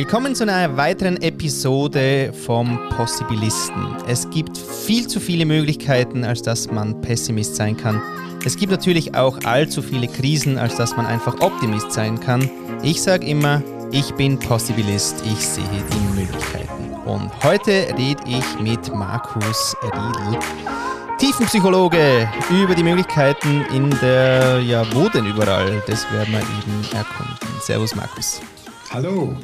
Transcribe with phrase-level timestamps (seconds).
[0.00, 3.94] Willkommen zu einer weiteren Episode vom Possibilisten.
[4.08, 8.00] Es gibt viel zu viele Möglichkeiten, als dass man Pessimist sein kann.
[8.42, 12.50] Es gibt natürlich auch allzu viele Krisen, als dass man einfach Optimist sein kann.
[12.82, 16.94] Ich sage immer, ich bin Possibilist, ich sehe die Möglichkeiten.
[17.04, 20.38] Und heute rede ich mit Markus Riedl,
[21.18, 25.82] Tiefenpsychologe, über die Möglichkeiten in der, ja, wo denn überall?
[25.86, 27.60] Das werden wir eben erkunden.
[27.60, 28.40] Servus, Markus.
[28.90, 29.36] Hallo.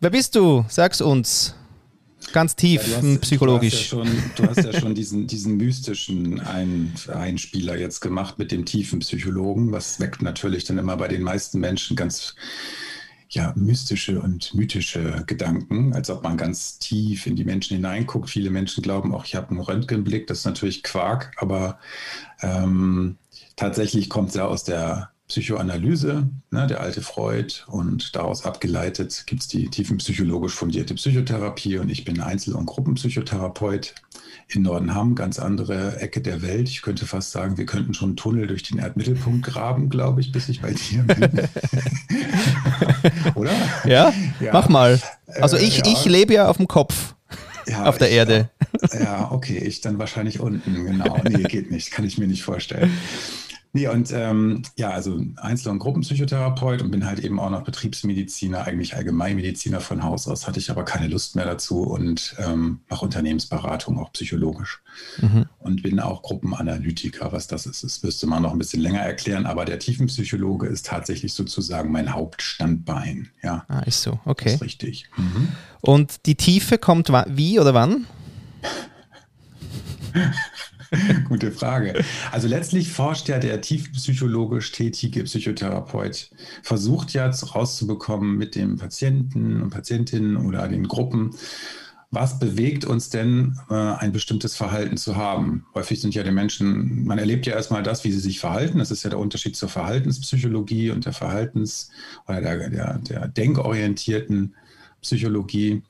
[0.00, 0.64] Wer bist du?
[0.68, 1.54] Sag's uns.
[2.32, 3.90] Ganz tief ja, hast, psychologisch.
[3.90, 8.38] Du hast, ja schon, du hast ja schon diesen, diesen mystischen Ein, Einspieler jetzt gemacht
[8.38, 9.72] mit dem tiefen Psychologen.
[9.72, 12.34] Was weckt natürlich dann immer bei den meisten Menschen ganz
[13.30, 18.30] ja, mystische und mythische Gedanken, als ob man ganz tief in die Menschen hineinguckt.
[18.30, 20.26] Viele Menschen glauben auch, ich habe einen Röntgenblick.
[20.26, 21.78] Das ist natürlich Quark, aber
[22.40, 23.18] ähm,
[23.56, 29.42] tatsächlich kommt es ja aus der Psychoanalyse, ne, der alte Freud, und daraus abgeleitet gibt
[29.42, 33.94] es die tiefenpsychologisch fundierte Psychotherapie und ich bin Einzel- und Gruppenpsychotherapeut
[34.48, 36.70] in Nordenham, ganz andere Ecke der Welt.
[36.70, 40.32] Ich könnte fast sagen, wir könnten schon einen Tunnel durch den Erdmittelpunkt graben, glaube ich,
[40.32, 41.30] bis ich bei dir bin.
[43.34, 43.52] Oder?
[43.84, 44.14] Ja?
[44.40, 44.52] ja?
[44.54, 44.98] mach mal.
[45.40, 45.92] Also ich, äh, ja.
[45.92, 47.14] ich lebe ja auf dem Kopf.
[47.66, 48.48] Ja, auf der Erde.
[48.98, 51.18] Ja, okay, ich dann wahrscheinlich unten, genau.
[51.28, 52.90] Nee, geht nicht, kann ich mir nicht vorstellen.
[53.74, 58.64] Nee, und ähm, ja, also Einzel- und Gruppenpsychotherapeut und bin halt eben auch noch Betriebsmediziner,
[58.64, 63.04] eigentlich Allgemeinmediziner von Haus aus, hatte ich aber keine Lust mehr dazu und ähm, mache
[63.04, 64.80] Unternehmensberatung, auch psychologisch.
[65.20, 65.46] Mhm.
[65.58, 67.30] Und bin auch Gruppenanalytiker.
[67.32, 70.86] Was das ist, das müsste man noch ein bisschen länger erklären, aber der Tiefenpsychologe ist
[70.86, 73.28] tatsächlich sozusagen mein Hauptstandbein.
[73.42, 73.66] Ja.
[73.68, 74.46] Ah, ist so, okay.
[74.46, 75.10] Das ist richtig.
[75.16, 75.48] Mhm.
[75.82, 78.06] Und die Tiefe kommt wie oder wann?
[81.28, 82.02] Gute Frage.
[82.32, 86.30] Also letztlich forscht ja der tiefpsychologisch tätige Psychotherapeut,
[86.62, 91.34] versucht ja rauszubekommen mit dem Patienten und Patientinnen oder den Gruppen,
[92.10, 95.66] was bewegt uns denn, äh, ein bestimmtes Verhalten zu haben?
[95.74, 98.78] Häufig sind ja die Menschen, man erlebt ja erstmal das, wie sie sich verhalten.
[98.78, 101.90] Das ist ja der Unterschied zur Verhaltenspsychologie und der Verhaltens-
[102.26, 104.54] oder der, der, der denkorientierten
[105.02, 105.82] Psychologie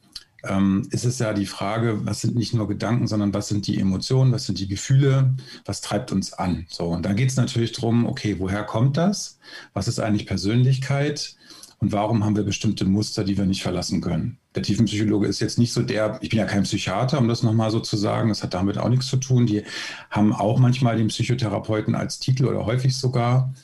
[0.49, 3.79] ähm, ist es ja die Frage, was sind nicht nur Gedanken, sondern was sind die
[3.79, 6.67] Emotionen, was sind die Gefühle, was treibt uns an?
[6.69, 9.39] So, und da geht es natürlich darum, okay, woher kommt das?
[9.75, 11.37] Was ist eigentlich Persönlichkeit?
[11.81, 14.39] Und warum haben wir bestimmte Muster, die wir nicht verlassen können?
[14.57, 17.71] Der Tiefenpsychologe ist jetzt nicht so der, ich bin ja kein Psychiater, um das nochmal
[17.71, 19.47] so zu sagen, das hat damit auch nichts zu tun.
[19.47, 19.63] Die
[20.11, 23.55] haben auch manchmal den Psychotherapeuten als Titel oder häufig sogar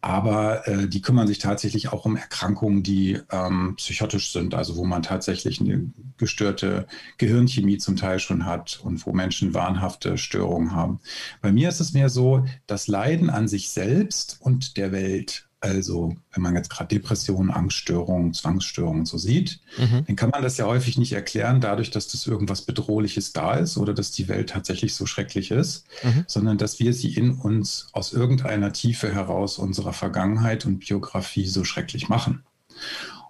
[0.00, 4.84] aber äh, die kümmern sich tatsächlich auch um Erkrankungen, die ähm, psychotisch sind, also wo
[4.84, 6.86] man tatsächlich eine gestörte
[7.18, 11.00] Gehirnchemie zum Teil schon hat und wo Menschen wahnhafte Störungen haben.
[11.42, 16.16] Bei mir ist es mehr so, das Leiden an sich selbst und der Welt also,
[16.32, 20.04] wenn man jetzt gerade Depressionen, Angststörungen, Zwangsstörungen so sieht, mhm.
[20.06, 23.76] dann kann man das ja häufig nicht erklären, dadurch, dass das irgendwas Bedrohliches da ist
[23.76, 26.24] oder dass die Welt tatsächlich so schrecklich ist, mhm.
[26.26, 31.64] sondern dass wir sie in uns aus irgendeiner Tiefe heraus unserer Vergangenheit und Biografie so
[31.64, 32.42] schrecklich machen.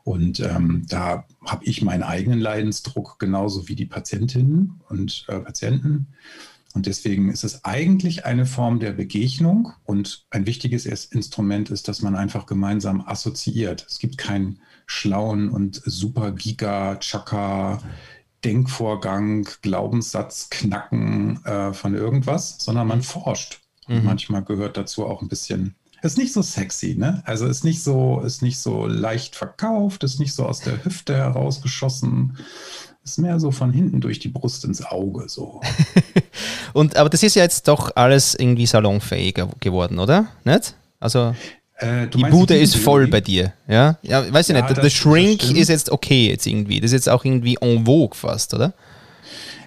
[0.05, 6.07] Und ähm, da habe ich meinen eigenen Leidensdruck genauso wie die Patientinnen und äh, Patienten.
[6.75, 12.01] Und deswegen ist es eigentlich eine Form der Begegnung und ein wichtiges Instrument ist, dass
[12.01, 13.85] man einfach gemeinsam assoziiert.
[13.89, 17.81] Es gibt keinen schlauen und super giga chaka
[18.45, 23.61] Denkvorgang, Glaubenssatz, Knacken äh, von irgendwas, sondern man forscht.
[23.87, 23.97] Mhm.
[23.97, 27.23] Und manchmal gehört dazu auch ein bisschen ist nicht so sexy, ne?
[27.27, 31.15] Also ist nicht so, ist nicht so leicht verkauft, ist nicht so aus der Hüfte
[31.15, 32.39] herausgeschossen,
[33.05, 35.61] ist mehr so von hinten durch die Brust ins Auge so.
[36.73, 40.29] und aber das ist ja jetzt doch alles irgendwie salonfähiger geworden, oder?
[40.45, 40.75] Nicht?
[40.99, 41.35] Also
[41.77, 43.99] äh, die Bude ist voll bei dir, ja?
[44.03, 44.83] Ja, weiß ich ja, nicht.
[44.83, 46.81] Der Shrink ist jetzt okay jetzt irgendwie.
[46.81, 48.75] Das ist jetzt auch irgendwie en vogue fast, oder?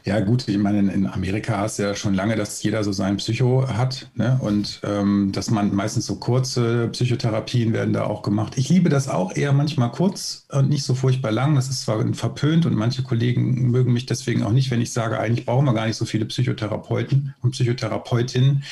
[0.05, 3.69] Ja, gut, ich meine, in Amerika ist ja schon lange, dass jeder so sein Psycho
[3.69, 4.09] hat.
[4.15, 4.37] Ne?
[4.41, 8.57] Und ähm, dass man meistens so kurze Psychotherapien werden da auch gemacht.
[8.57, 11.55] Ich liebe das auch eher manchmal kurz und nicht so furchtbar lang.
[11.55, 15.17] Das ist zwar verpönt und manche Kollegen mögen mich deswegen auch nicht, wenn ich sage,
[15.19, 18.63] eigentlich brauchen wir gar nicht so viele Psychotherapeuten und Psychotherapeutinnen,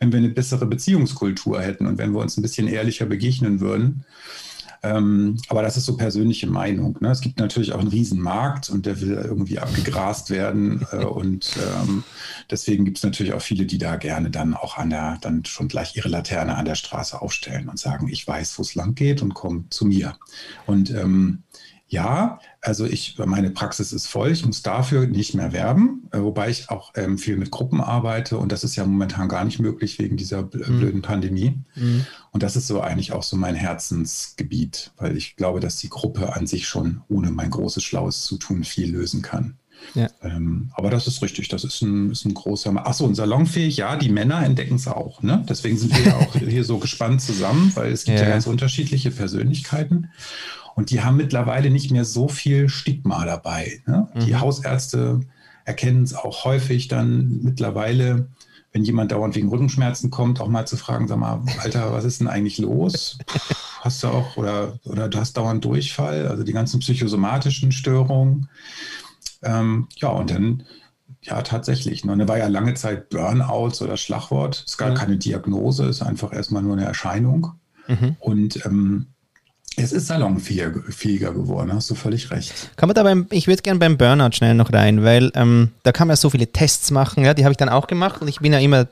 [0.00, 4.04] wenn wir eine bessere Beziehungskultur hätten und wenn wir uns ein bisschen ehrlicher begegnen würden.
[4.84, 6.98] Ähm, aber das ist so persönliche Meinung.
[7.00, 7.10] Ne?
[7.10, 10.86] Es gibt natürlich auch einen Riesenmarkt und der will irgendwie abgegrast werden.
[10.92, 12.04] Äh, und ähm,
[12.50, 15.68] deswegen gibt es natürlich auch viele, die da gerne dann auch an der, dann schon
[15.68, 19.22] gleich ihre Laterne an der Straße aufstellen und sagen, ich weiß, wo es lang geht
[19.22, 20.16] und komm zu mir.
[20.66, 21.44] Und ähm,
[21.88, 26.48] Ja, also ich, meine Praxis ist voll, ich muss dafür nicht mehr werben, äh, wobei
[26.48, 29.98] ich auch ähm, viel mit Gruppen arbeite und das ist ja momentan gar nicht möglich
[29.98, 30.48] wegen dieser mhm.
[30.48, 31.02] blöden mhm.
[31.02, 31.58] Pandemie.
[31.74, 32.06] Mhm.
[32.30, 36.34] Und das ist so eigentlich auch so mein Herzensgebiet, weil ich glaube, dass die Gruppe
[36.34, 39.56] an sich schon ohne mein großes Schlaues zu tun viel lösen kann.
[39.94, 40.08] Ja.
[40.22, 42.86] Ähm, aber das ist richtig, das ist ein, ist ein großer.
[42.86, 45.22] Achso, und salonfähig, ja, die Männer entdecken es auch.
[45.22, 45.44] Ne?
[45.48, 48.46] Deswegen sind wir ja auch hier so gespannt zusammen, weil es gibt ja, ja ganz
[48.46, 50.10] unterschiedliche Persönlichkeiten.
[50.74, 53.82] Und die haben mittlerweile nicht mehr so viel Stigma dabei.
[53.86, 54.08] Ne?
[54.14, 54.20] Mhm.
[54.20, 55.20] Die Hausärzte
[55.64, 58.28] erkennen es auch häufig dann mittlerweile,
[58.72, 62.20] wenn jemand dauernd wegen Rückenschmerzen kommt, auch mal zu fragen, sag mal, Alter, was ist
[62.20, 63.18] denn eigentlich los?
[63.80, 68.48] Hast du auch, oder, oder du hast dauernd Durchfall, also die ganzen psychosomatischen Störungen.
[69.42, 70.62] Ähm, ja, und dann,
[71.20, 72.04] ja, tatsächlich.
[72.04, 72.16] Ne?
[72.16, 74.62] Da war ja lange Zeit Burnout so das Schlagwort.
[74.66, 74.94] Es ist gar mhm.
[74.94, 77.52] keine Diagnose, es ist einfach erstmal nur eine Erscheinung.
[77.88, 78.16] Mhm.
[78.20, 79.11] Und ähm,
[79.76, 82.52] es ist salonfähiger geworden, hast du völlig recht.
[82.76, 85.92] Kann man da beim, ich würde gerne beim Burnout schnell noch rein, weil ähm, da
[85.92, 88.28] kann man ja so viele Tests machen, ja, die habe ich dann auch gemacht und
[88.28, 88.86] ich bin ja immer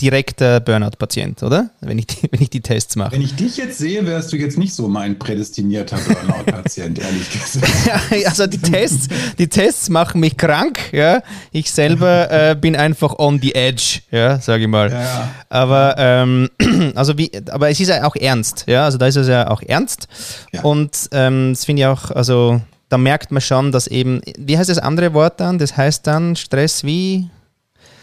[0.00, 1.70] direkter Burnout-Patient, oder?
[1.80, 3.12] Wenn ich, die, wenn ich die Tests mache.
[3.12, 8.26] Wenn ich dich jetzt sehe, wärst du jetzt nicht so mein prädestinierter Burnout-Patient, ehrlich gesagt.
[8.26, 9.08] also die Tests,
[9.38, 11.22] die Tests machen mich krank, ja.
[11.52, 14.90] Ich selber äh, bin einfach on the edge, ja, sage ich mal.
[14.90, 15.30] Ja.
[15.48, 16.50] Aber, ähm,
[16.94, 18.84] also wie, aber es ist ja auch ernst, ja.
[18.84, 20.08] Also da ist es ja auch ernst.
[20.52, 20.62] Ja.
[20.62, 24.70] Und ähm, das finde ich auch, also da merkt man schon, dass eben, wie heißt
[24.70, 25.58] das andere Wort dann?
[25.58, 27.28] Das heißt dann Stress wie?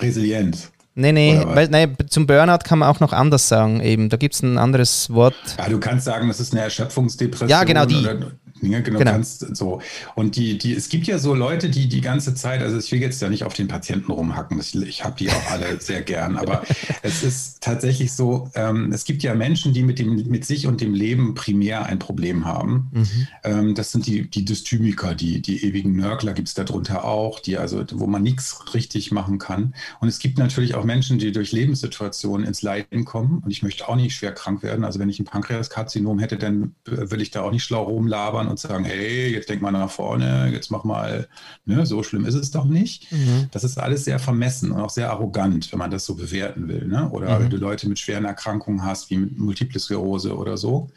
[0.01, 0.70] Resilienz.
[0.93, 4.09] Nee, nee, weil, nee, zum Burnout kann man auch noch anders sagen eben.
[4.09, 5.35] Da gibt es ein anderes Wort.
[5.57, 7.49] Ja, du kannst sagen, das ist eine Erschöpfungsdepression.
[7.49, 7.95] Ja, genau die.
[7.95, 9.11] Oder, ja, genau, genau.
[9.11, 9.81] Kannst, so.
[10.15, 13.01] Und die, die, es gibt ja so Leute, die die ganze Zeit, also ich will
[13.01, 16.37] jetzt ja nicht auf den Patienten rumhacken, ich, ich habe die auch alle sehr gern,
[16.37, 16.63] aber
[17.01, 20.81] es ist tatsächlich so, ähm, es gibt ja Menschen, die mit, dem, mit sich und
[20.81, 22.89] dem Leben primär ein Problem haben.
[22.91, 23.27] Mhm.
[23.43, 27.57] Ähm, das sind die, die Dysthymika, die, die ewigen Nörgler gibt es darunter auch, die
[27.57, 29.73] also, wo man nichts richtig machen kann.
[29.99, 33.41] Und es gibt natürlich auch Menschen, die durch Lebenssituationen ins Leiden kommen.
[33.43, 34.85] Und ich möchte auch nicht schwer krank werden.
[34.85, 38.59] Also wenn ich ein Pankreaskarzinom hätte, dann will ich da auch nicht schlau rumlabern und
[38.59, 41.27] sagen, hey, jetzt denk mal nach vorne, jetzt mach mal,
[41.65, 43.11] ne, so schlimm ist es doch nicht.
[43.11, 43.47] Mhm.
[43.51, 46.87] Das ist alles sehr vermessen und auch sehr arrogant, wenn man das so bewerten will.
[46.87, 47.09] Ne?
[47.09, 47.43] Oder mhm.
[47.43, 50.89] wenn du Leute mit schweren Erkrankungen hast, wie mit Multiple Sklerose oder so.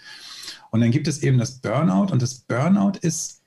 [0.71, 3.44] Und dann gibt es eben das Burnout und das Burnout ist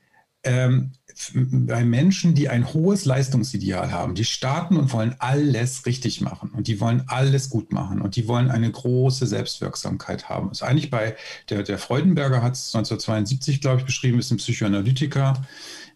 [0.47, 0.91] ähm,
[1.33, 6.67] bei Menschen, die ein hohes Leistungsideal haben, die starten und wollen alles richtig machen und
[6.67, 10.49] die wollen alles gut machen und die wollen eine große Selbstwirksamkeit haben.
[10.49, 11.15] Das ist eigentlich bei
[11.49, 15.41] der, der Freudenberger hat es 1972, glaube ich, beschrieben, ist ein Psychoanalytiker.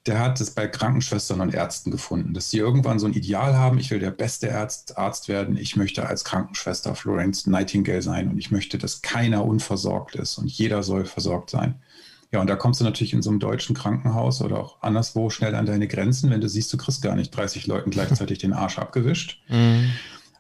[0.07, 3.77] Der hat es bei Krankenschwestern und Ärzten gefunden, dass sie irgendwann so ein Ideal haben,
[3.77, 8.39] ich will der beste Arzt, Arzt werden, ich möchte als Krankenschwester Florence Nightingale sein und
[8.39, 11.75] ich möchte, dass keiner unversorgt ist und jeder soll versorgt sein.
[12.31, 15.53] Ja, und da kommst du natürlich in so einem deutschen Krankenhaus oder auch anderswo schnell
[15.53, 18.79] an deine Grenzen, wenn du siehst, du kriegst gar nicht 30 Leuten gleichzeitig den Arsch
[18.79, 19.91] abgewischt mhm.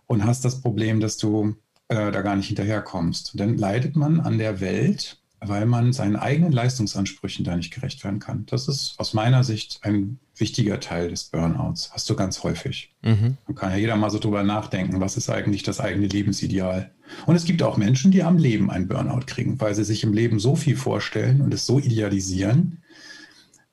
[0.07, 1.55] und hast das Problem, dass du
[1.89, 3.33] äh, da gar nicht hinterherkommst.
[3.33, 8.03] Und dann leidet man an der Welt, weil man seinen eigenen Leistungsansprüchen da nicht gerecht
[8.05, 8.45] werden kann.
[8.45, 11.91] Das ist aus meiner Sicht ein wichtiger Teil des Burnouts.
[11.93, 12.93] Hast du ganz häufig.
[13.01, 13.37] Mhm.
[13.47, 16.91] Man kann ja jeder mal so drüber nachdenken, was ist eigentlich das eigene Lebensideal.
[17.25, 20.13] Und es gibt auch Menschen, die am Leben einen Burnout kriegen, weil sie sich im
[20.13, 22.83] Leben so viel vorstellen und es so idealisieren,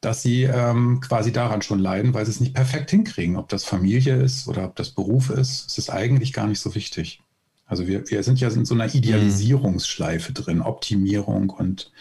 [0.00, 3.36] dass sie ähm, quasi daran schon leiden, weil sie es nicht perfekt hinkriegen.
[3.36, 6.74] Ob das Familie ist oder ob das Beruf ist, es ist eigentlich gar nicht so
[6.74, 7.20] wichtig.
[7.66, 11.92] Also wir, wir sind ja in so einer Idealisierungsschleife drin, Optimierung und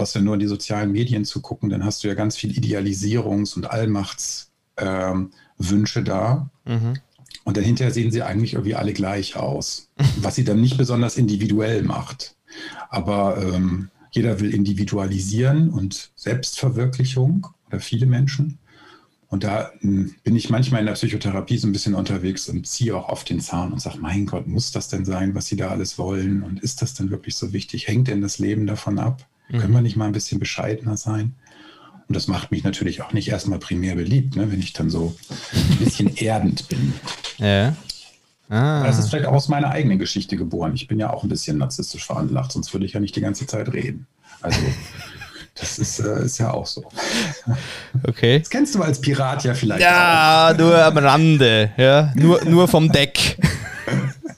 [0.00, 2.52] brauchst ja nur in die sozialen Medien zu gucken, dann hast du ja ganz viel
[2.52, 6.48] Idealisierungs- und Allmachtswünsche ähm, da.
[6.64, 6.94] Mhm.
[7.44, 9.90] Und dahinter sehen sie eigentlich irgendwie alle gleich aus,
[10.22, 12.34] was sie dann nicht besonders individuell macht.
[12.88, 18.58] Aber ähm, jeder will individualisieren und Selbstverwirklichung oder viele Menschen.
[19.28, 22.96] Und da hm, bin ich manchmal in der Psychotherapie so ein bisschen unterwegs und ziehe
[22.96, 25.68] auch auf den Zahn und sage, mein Gott, muss das denn sein, was Sie da
[25.68, 26.42] alles wollen?
[26.42, 27.86] Und ist das denn wirklich so wichtig?
[27.86, 29.26] Hängt denn das Leben davon ab?
[29.50, 29.58] Mhm.
[29.58, 31.34] Können wir nicht mal ein bisschen bescheidener sein?
[32.08, 35.16] Und das macht mich natürlich auch nicht erstmal primär beliebt, ne, wenn ich dann so
[35.52, 36.92] ein bisschen erdend bin.
[37.38, 37.76] Ja.
[38.48, 38.82] Ah.
[38.84, 40.72] Das ist vielleicht auch aus meiner eigenen Geschichte geboren.
[40.74, 43.46] Ich bin ja auch ein bisschen narzisstisch veranlagt, sonst würde ich ja nicht die ganze
[43.46, 44.08] Zeit reden.
[44.40, 44.58] Also
[45.54, 46.82] das ist, äh, ist ja auch so.
[48.02, 48.40] Okay.
[48.40, 49.80] Das kennst du als Pirat ja vielleicht.
[49.80, 50.58] Ja, auch.
[50.58, 51.70] nur am Rande.
[51.76, 53.36] Ja, nur, nur vom Deck.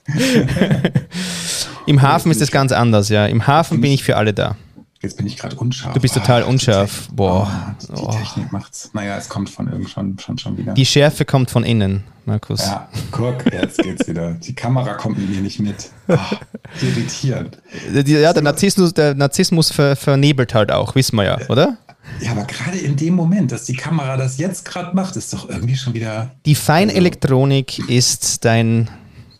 [1.86, 3.26] Im Hafen ist es ganz anders, ja.
[3.26, 4.56] Im Hafen bin ich für alle da.
[5.02, 5.94] Jetzt bin ich gerade unscharf.
[5.94, 7.08] Du bist total ah, unscharf.
[7.12, 7.74] Boah.
[7.90, 8.10] Oh, die oh.
[8.12, 8.90] Technik macht's.
[8.92, 10.74] Naja, es kommt von irgendwann schon, schon wieder.
[10.74, 12.64] Die Schärfe kommt von innen, Markus.
[12.64, 14.34] Ja, guck, jetzt geht's wieder.
[14.34, 15.90] Die Kamera kommt mit mir nicht mit.
[16.06, 16.16] Oh,
[16.80, 17.58] irritierend.
[17.92, 21.78] Ja, der Narzissmus, der Narzissmus ver, vernebelt halt auch, wissen wir ja, oder?
[22.20, 25.48] Ja, aber gerade in dem Moment, dass die Kamera das jetzt gerade macht, ist doch
[25.48, 26.30] irgendwie schon wieder.
[26.46, 28.88] Die Feinelektronik also, ist dein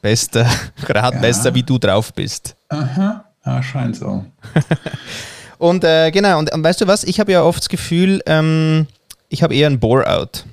[0.01, 0.45] bester
[0.85, 1.55] Gradmesser, ja.
[1.55, 2.57] wie du drauf bist.
[2.69, 4.25] Aha, ja, scheint so.
[5.63, 7.05] und äh, genau, und, und, weißt du was?
[7.05, 8.89] Ich habe ja oft das Gefühl, ähm,
[9.29, 10.45] ich habe eher ein Bore-out.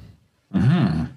[0.51, 1.09] Mhm.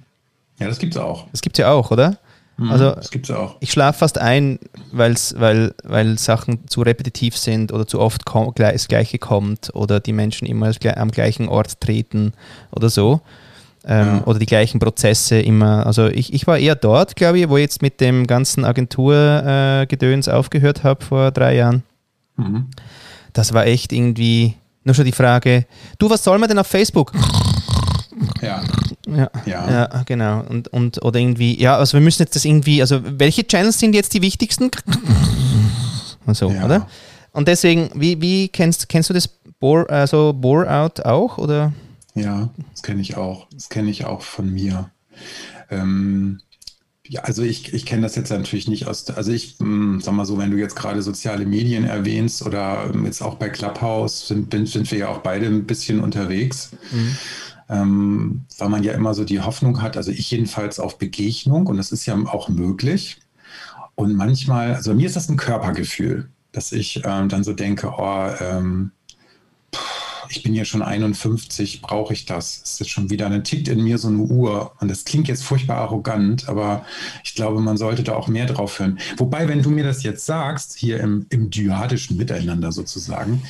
[0.59, 1.27] Ja, das gibt's auch.
[1.31, 2.17] Das gibt's ja auch, oder?
[2.57, 3.57] Mhm, also, das gibt's auch.
[3.61, 4.59] Ich schlafe fast ein,
[4.93, 8.23] weil's, weil, weil Sachen zu repetitiv sind oder zu oft
[8.57, 12.33] das Gleiche kommt oder die Menschen immer am gleichen Ort treten
[12.71, 13.21] oder so.
[13.85, 14.25] Ähm, ja.
[14.25, 15.85] Oder die gleichen Prozesse immer.
[15.85, 20.29] Also ich, ich war eher dort, glaube ich, wo ich jetzt mit dem ganzen Agenturgedöns
[20.29, 21.83] äh, aufgehört habe vor drei Jahren.
[22.37, 22.69] Mhm.
[23.33, 25.67] Das war echt irgendwie nur schon die Frage,
[25.99, 27.13] du, was soll man denn auf Facebook?
[28.41, 28.63] Ja.
[29.07, 29.71] Ja, ja.
[29.71, 30.43] ja genau.
[30.49, 33.95] Und, und, oder irgendwie, ja, also wir müssen jetzt das irgendwie, also welche Channels sind
[33.95, 34.71] jetzt die wichtigsten?
[36.27, 36.65] Und so, ja.
[36.65, 36.89] oder?
[37.33, 41.39] Und deswegen, wie, wie kennst, kennst du das Bore, also Bore-out auch?
[41.39, 41.73] Oder?
[42.15, 43.47] Ja, das kenne ich auch.
[43.53, 44.91] Das kenne ich auch von mir.
[45.71, 46.41] Ähm,
[47.09, 50.15] ja, also ich, ich kenne das jetzt natürlich nicht aus, also ich mh, hm, sag
[50.15, 54.53] mal so, wenn du jetzt gerade soziale Medien erwähnst oder jetzt auch bei Clubhouse sind,
[54.69, 56.71] sind wir ja auch beide ein bisschen unterwegs.
[56.93, 57.17] Mhm
[57.73, 61.79] ähm, weil man ja immer so die Hoffnung hat, also ich jedenfalls auf Begegnung und
[61.79, 63.19] das ist ja auch möglich.
[63.95, 68.29] Und manchmal, also mir ist das ein Körpergefühl, dass ich ähm, dann so denke, oh,
[68.41, 68.93] ähm,
[70.33, 72.63] ich bin ja schon 51, brauche ich das?
[72.65, 74.73] Es ist schon wieder, dann tickt in mir so eine Uhr.
[74.81, 76.85] Und das klingt jetzt furchtbar arrogant, aber
[77.23, 78.99] ich glaube, man sollte da auch mehr drauf hören.
[79.19, 83.43] Wobei, wenn du mir das jetzt sagst, hier im, im dyadischen Miteinander sozusagen,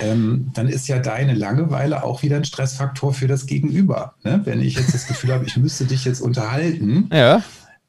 [0.00, 4.14] ähm, dann ist ja deine Langeweile auch wieder ein Stressfaktor für das Gegenüber.
[4.24, 4.40] Ne?
[4.44, 7.42] Wenn ich jetzt das Gefühl habe, ich müsste dich jetzt unterhalten, ja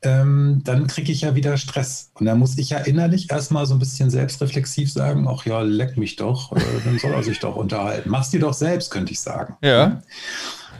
[0.05, 2.11] ähm, dann kriege ich ja wieder Stress.
[2.13, 5.97] Und dann muss ich ja innerlich erstmal so ein bisschen selbstreflexiv sagen, ach ja, leck
[5.97, 8.09] mich doch, äh, dann soll er sich doch unterhalten.
[8.09, 9.55] Mach's dir doch selbst, könnte ich sagen.
[9.61, 10.01] Ja.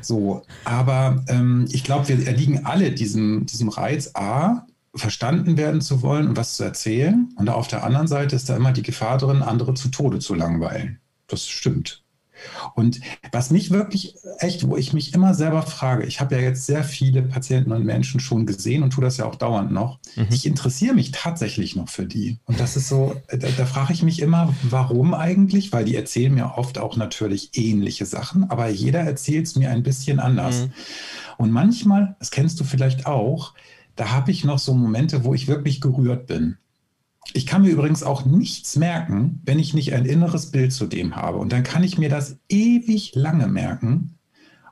[0.02, 6.02] So, aber ähm, ich glaube, wir erliegen alle diesem, diesem Reiz, A, verstanden werden zu
[6.02, 7.34] wollen und was zu erzählen.
[7.36, 10.36] Und auf der anderen Seite ist da immer die Gefahr drin, andere zu Tode zu
[10.36, 11.00] langweilen.
[11.28, 12.05] Das stimmt.
[12.76, 13.00] Und
[13.32, 16.84] was mich wirklich echt, wo ich mich immer selber frage, ich habe ja jetzt sehr
[16.84, 20.00] viele Patienten und Menschen schon gesehen und tue das ja auch dauernd noch.
[20.16, 20.28] Mhm.
[20.32, 22.38] Ich interessiere mich tatsächlich noch für die.
[22.46, 25.72] Und das ist so, da, da frage ich mich immer, warum eigentlich?
[25.72, 29.84] Weil die erzählen mir oft auch natürlich ähnliche Sachen, aber jeder erzählt es mir ein
[29.84, 30.62] bisschen anders.
[30.62, 30.74] Mhm.
[31.38, 33.54] Und manchmal, das kennst du vielleicht auch,
[33.96, 36.58] da habe ich noch so Momente, wo ich wirklich gerührt bin.
[37.34, 41.16] Ich kann mir übrigens auch nichts merken, wenn ich nicht ein inneres Bild zu dem
[41.16, 41.38] habe.
[41.38, 44.16] Und dann kann ich mir das ewig lange merken,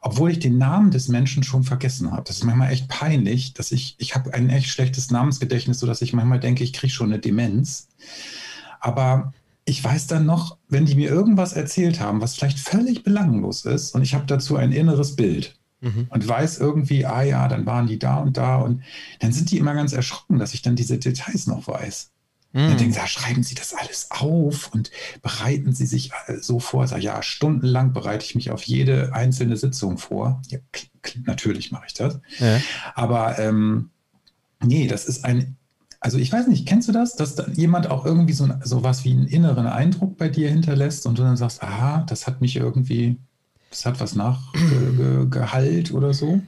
[0.01, 2.23] obwohl ich den Namen des Menschen schon vergessen habe.
[2.25, 6.13] Das ist manchmal echt peinlich, dass ich, ich habe ein echt schlechtes Namensgedächtnis, sodass ich
[6.13, 7.87] manchmal denke, ich kriege schon eine Demenz.
[8.79, 9.33] Aber
[9.65, 13.95] ich weiß dann noch, wenn die mir irgendwas erzählt haben, was vielleicht völlig belanglos ist,
[13.95, 16.07] und ich habe dazu ein inneres Bild mhm.
[16.09, 18.81] und weiß irgendwie, ah ja, dann waren die da und da, und
[19.19, 22.11] dann sind die immer ganz erschrocken, dass ich dann diese Details noch weiß.
[22.53, 22.67] Mhm.
[22.67, 24.91] Dann denken sie, schreiben Sie das alles auf und
[25.21, 26.87] bereiten Sie sich äh, so vor.
[26.87, 30.41] Sag, ja, stundenlang bereite ich mich auf jede einzelne Sitzung vor.
[30.49, 30.59] Ja,
[31.25, 32.19] natürlich mache ich das.
[32.39, 32.61] Ja.
[32.93, 33.89] Aber ähm,
[34.63, 35.57] nee, das ist ein
[36.03, 39.05] also ich weiß nicht, kennst du das, dass da jemand auch irgendwie so, so was
[39.05, 42.57] wie einen inneren Eindruck bei dir hinterlässt und du dann sagst, aha, das hat mich
[42.57, 43.17] irgendwie,
[43.69, 46.41] das hat was nachgehalt oder so?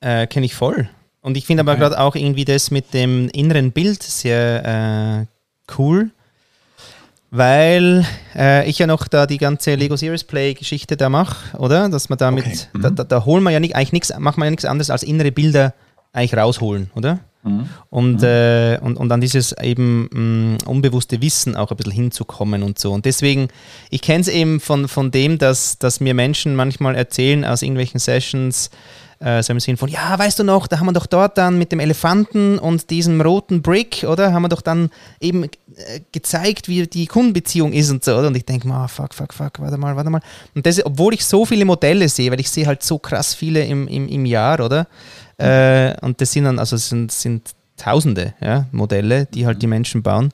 [0.00, 0.90] Äh, Kenne ich voll.
[1.22, 6.10] Und ich finde aber gerade auch irgendwie das mit dem inneren Bild sehr äh, cool,
[7.30, 11.88] weil äh, ich ja noch da die ganze Lego Series Play Geschichte da mache, oder?
[11.88, 12.66] Dass man damit, okay.
[12.72, 12.82] mhm.
[12.82, 15.02] da, da, da, holen wir ja nicht, eigentlich nichts, macht man ja nichts anderes als
[15.02, 15.74] innere Bilder
[16.12, 17.20] eigentlich rausholen, oder?
[17.42, 17.68] Mhm.
[17.88, 18.24] Und, mhm.
[18.24, 22.78] Äh, und, und an dieses eben mh, mm, unbewusste Wissen auch ein bisschen hinzukommen und
[22.78, 22.92] so.
[22.92, 23.48] Und deswegen,
[23.90, 28.00] ich kenne es eben von, von dem, dass, dass mir Menschen manchmal erzählen aus irgendwelchen
[28.00, 28.70] Sessions,
[29.20, 31.58] äh, so im Sinn von, ja, weißt du noch, da haben wir doch dort dann
[31.58, 34.32] mit dem Elefanten und diesem roten Brick, oder?
[34.32, 38.28] Haben wir doch dann eben äh, gezeigt, wie die Kundenbeziehung ist und so, oder?
[38.28, 40.22] Und ich denke mal, oh, fuck, fuck, fuck, warte mal, warte mal.
[40.54, 43.64] Und das, obwohl ich so viele Modelle sehe, weil ich sehe halt so krass viele
[43.64, 44.86] im, im, im Jahr, oder?
[45.38, 45.44] Mhm.
[45.44, 50.02] Äh, und das sind dann, also sind, sind Tausende ja, Modelle, die halt die Menschen
[50.02, 50.30] bauen.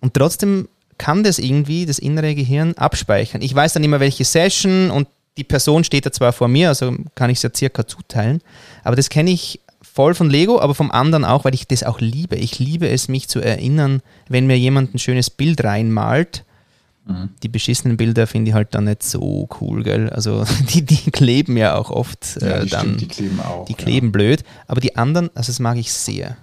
[0.00, 3.42] Und trotzdem kann das irgendwie das innere Gehirn abspeichern.
[3.42, 5.06] Ich weiß dann immer, welche Session und
[5.38, 8.42] die Person steht da zwar vor mir, also kann ich es ja circa zuteilen,
[8.84, 12.00] aber das kenne ich voll von Lego, aber vom anderen auch, weil ich das auch
[12.00, 12.36] liebe.
[12.36, 16.44] Ich liebe es, mich zu erinnern, wenn mir jemand ein schönes Bild reinmalt.
[17.06, 17.30] Mhm.
[17.42, 20.10] Die beschissenen Bilder finde ich halt dann nicht so cool, gell?
[20.10, 22.80] Also die, die kleben ja auch oft ja, äh, dann.
[22.80, 23.64] Stimmt, die kleben auch.
[23.66, 24.12] Die kleben ja.
[24.12, 26.36] blöd, aber die anderen, also das mag ich sehr.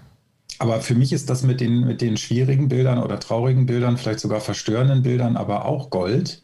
[0.60, 4.20] Aber für mich ist das mit den, mit den schwierigen Bildern oder traurigen Bildern, vielleicht
[4.20, 6.44] sogar verstörenden Bildern, aber auch Gold,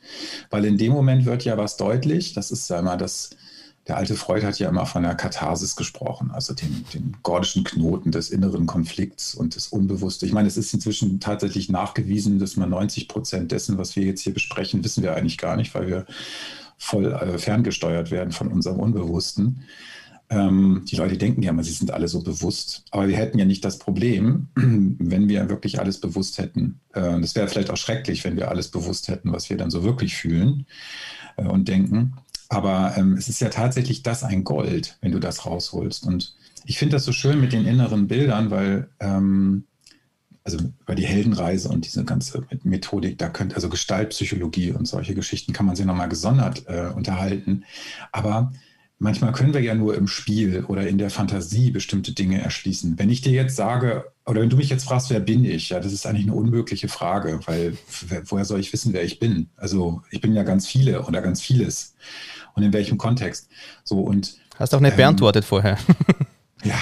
[0.49, 2.33] weil in dem Moment wird ja was deutlich.
[2.33, 3.31] Das ist ja immer das,
[3.87, 8.11] der alte Freud hat ja immer von der Katharsis gesprochen, also den, den gordischen Knoten
[8.11, 10.27] des inneren Konflikts und des Unbewussten.
[10.27, 14.21] Ich meine, es ist inzwischen tatsächlich nachgewiesen, dass man 90 Prozent dessen, was wir jetzt
[14.21, 16.05] hier besprechen, wissen wir eigentlich gar nicht, weil wir
[16.77, 19.63] voll äh, ferngesteuert werden von unserem Unbewussten.
[20.31, 22.85] Ähm, die Leute denken ja immer, sie sind alle so bewusst.
[22.91, 26.79] Aber wir hätten ja nicht das Problem, wenn wir wirklich alles bewusst hätten.
[26.93, 29.83] Äh, das wäre vielleicht auch schrecklich, wenn wir alles bewusst hätten, was wir dann so
[29.83, 30.65] wirklich fühlen
[31.35, 32.13] äh, und denken.
[32.47, 36.05] Aber ähm, es ist ja tatsächlich das ein Gold, wenn du das rausholst.
[36.05, 36.33] Und
[36.65, 39.65] ich finde das so schön mit den inneren Bildern, weil ähm,
[40.45, 45.51] also über die Heldenreise und diese ganze Methodik, da könnte, also Gestaltpsychologie und solche Geschichten
[45.51, 47.65] kann man sich nochmal gesondert äh, unterhalten.
[48.11, 48.53] Aber
[49.01, 52.99] manchmal können wir ja nur im Spiel oder in der Fantasie bestimmte Dinge erschließen.
[52.99, 55.79] Wenn ich dir jetzt sage, oder wenn du mich jetzt fragst, wer bin ich, ja,
[55.79, 57.77] das ist eigentlich eine unmögliche Frage, weil
[58.25, 59.49] woher soll ich wissen, wer ich bin?
[59.57, 61.95] Also ich bin ja ganz viele oder ganz vieles.
[62.53, 63.49] Und in welchem Kontext?
[63.83, 65.77] So und Hast auch nicht ähm, beantwortet vorher.
[66.63, 66.75] Ja,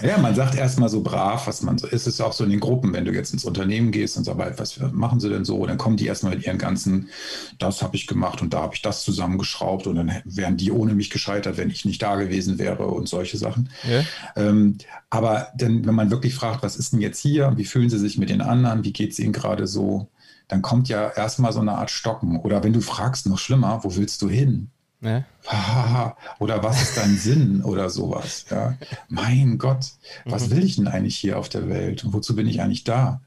[0.00, 2.06] ja, man sagt erstmal so brav, was man so ist.
[2.06, 4.38] Es ist auch so in den Gruppen, wenn du jetzt ins Unternehmen gehst und so
[4.38, 5.66] weiter, was machen sie denn so?
[5.66, 7.10] Dann kommen die erstmal mit ihren ganzen,
[7.58, 10.94] das habe ich gemacht und da habe ich das zusammengeschraubt und dann wären die ohne
[10.94, 13.70] mich gescheitert, wenn ich nicht da gewesen wäre und solche Sachen.
[13.88, 14.02] Ja.
[14.36, 14.78] Ähm,
[15.10, 17.52] aber denn, wenn man wirklich fragt, was ist denn jetzt hier?
[17.56, 18.84] Wie fühlen sie sich mit den anderen?
[18.84, 20.08] Wie geht es ihnen gerade so?
[20.48, 22.40] Dann kommt ja erstmal so eine Art Stocken.
[22.40, 24.70] Oder wenn du fragst, noch schlimmer, wo willst du hin?
[25.00, 25.24] Ja.
[26.38, 28.46] Oder was ist dein Sinn oder sowas?
[28.50, 28.76] Ja.
[29.08, 29.92] Mein Gott,
[30.24, 30.56] was mhm.
[30.56, 33.20] will ich denn eigentlich hier auf der Welt und wozu bin ich eigentlich da?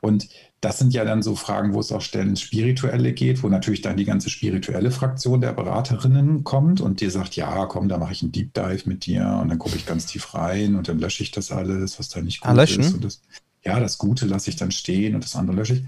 [0.00, 0.28] Und
[0.60, 3.82] das sind ja dann so Fragen, wo es auch schnell ins Spirituelle geht, wo natürlich
[3.82, 8.12] dann die ganze spirituelle Fraktion der Beraterinnen kommt und dir sagt, ja, komm, da mache
[8.12, 10.98] ich einen Deep Dive mit dir und dann gucke ich ganz tief rein und dann
[10.98, 13.04] lösche ich das alles, was da nicht gut ah, ist.
[13.04, 13.20] Das,
[13.64, 15.82] ja, das Gute lasse ich dann stehen und das andere lösche ich.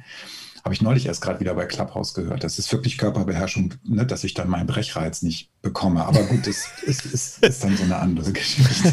[0.67, 2.43] Habe ich neulich erst gerade wieder bei Clubhouse gehört.
[2.43, 6.05] Das ist wirklich Körperbeherrschung, ne, dass ich dann meinen Brechreiz nicht bekomme.
[6.05, 8.93] Aber gut, das ist, ist, ist dann so eine andere Geschichte.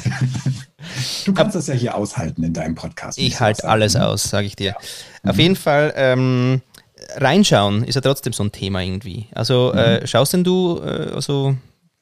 [1.26, 3.18] Du kannst das ja hier aushalten in deinem Podcast.
[3.18, 4.76] Ich halte alles aus, sage ich dir.
[5.24, 5.32] Ja.
[5.32, 5.42] Auf mhm.
[5.42, 5.94] jeden Fall.
[5.96, 6.62] Ähm,
[7.16, 9.26] reinschauen ist ja trotzdem so ein Thema irgendwie.
[9.34, 9.80] Also mhm.
[9.80, 11.56] äh, schaust denn du, äh, also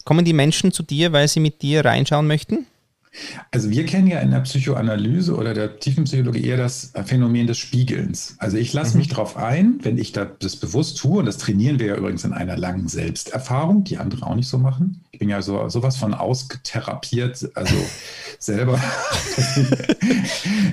[0.04, 2.68] kommen die Menschen zu dir, weil sie mit dir reinschauen möchten?
[3.52, 8.36] Also wir kennen ja in der Psychoanalyse oder der Tiefenpsychologie eher das Phänomen des Spiegelns.
[8.38, 9.00] Also ich lasse mhm.
[9.00, 12.32] mich darauf ein, wenn ich das bewusst tue, und das trainieren wir ja übrigens in
[12.32, 15.04] einer langen Selbsterfahrung, die andere auch nicht so machen.
[15.12, 17.76] Ich bin ja so sowas von austherapiert, also
[18.40, 18.80] selber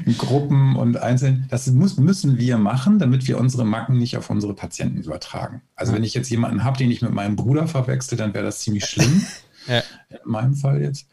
[0.07, 1.47] in Gruppen und einzeln.
[1.51, 5.63] Das muss, müssen wir machen, damit wir unsere Macken nicht auf unsere Patienten übertragen.
[5.75, 8.61] Also wenn ich jetzt jemanden habe, den ich mit meinem Bruder verwechsel, dann wäre das
[8.61, 9.27] ziemlich schlimm.
[9.69, 9.83] Ja.
[10.09, 11.07] In meinem Fall jetzt.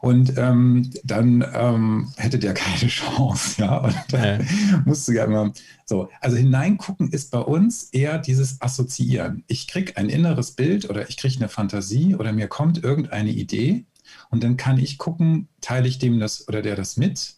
[0.00, 3.60] Und ähm, dann ähm, hätte der keine Chance.
[3.60, 4.82] Ja, und dann ja.
[4.84, 5.52] musst du ja immer
[5.86, 6.08] so.
[6.20, 9.44] Also hineingucken ist bei uns eher dieses Assoziieren.
[9.46, 13.84] Ich kriege ein inneres Bild oder ich kriege eine Fantasie oder mir kommt irgendeine Idee
[14.30, 17.36] und dann kann ich gucken, teile ich dem das oder der das mit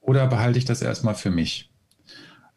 [0.00, 1.67] oder behalte ich das erstmal für mich.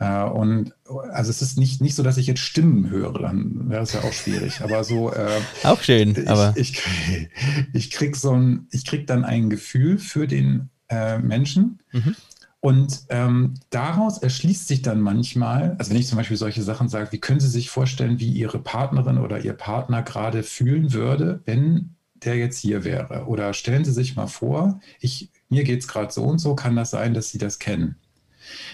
[0.02, 0.74] Äh, und
[1.12, 4.02] also es ist nicht, nicht so, dass ich jetzt Stimmen höre, dann wäre es ja
[4.02, 4.62] auch schwierig.
[4.62, 5.14] Aber so.
[5.14, 6.54] Äh, auch schön, ich, aber.
[6.58, 7.30] Ich, ich,
[7.72, 11.82] ich krieg so ein, ich krieg dann ein Gefühl für den äh, Menschen.
[11.92, 12.16] Mhm.
[12.62, 17.12] Und ähm, daraus erschließt sich dann manchmal, also wenn ich zum Beispiel solche Sachen sage,
[17.12, 21.96] wie können Sie sich vorstellen, wie Ihre Partnerin oder Ihr Partner gerade fühlen würde, wenn
[22.16, 23.26] der jetzt hier wäre?
[23.26, 26.76] Oder stellen Sie sich mal vor, ich, mir geht es gerade so und so, kann
[26.76, 27.98] das sein, dass Sie das kennen?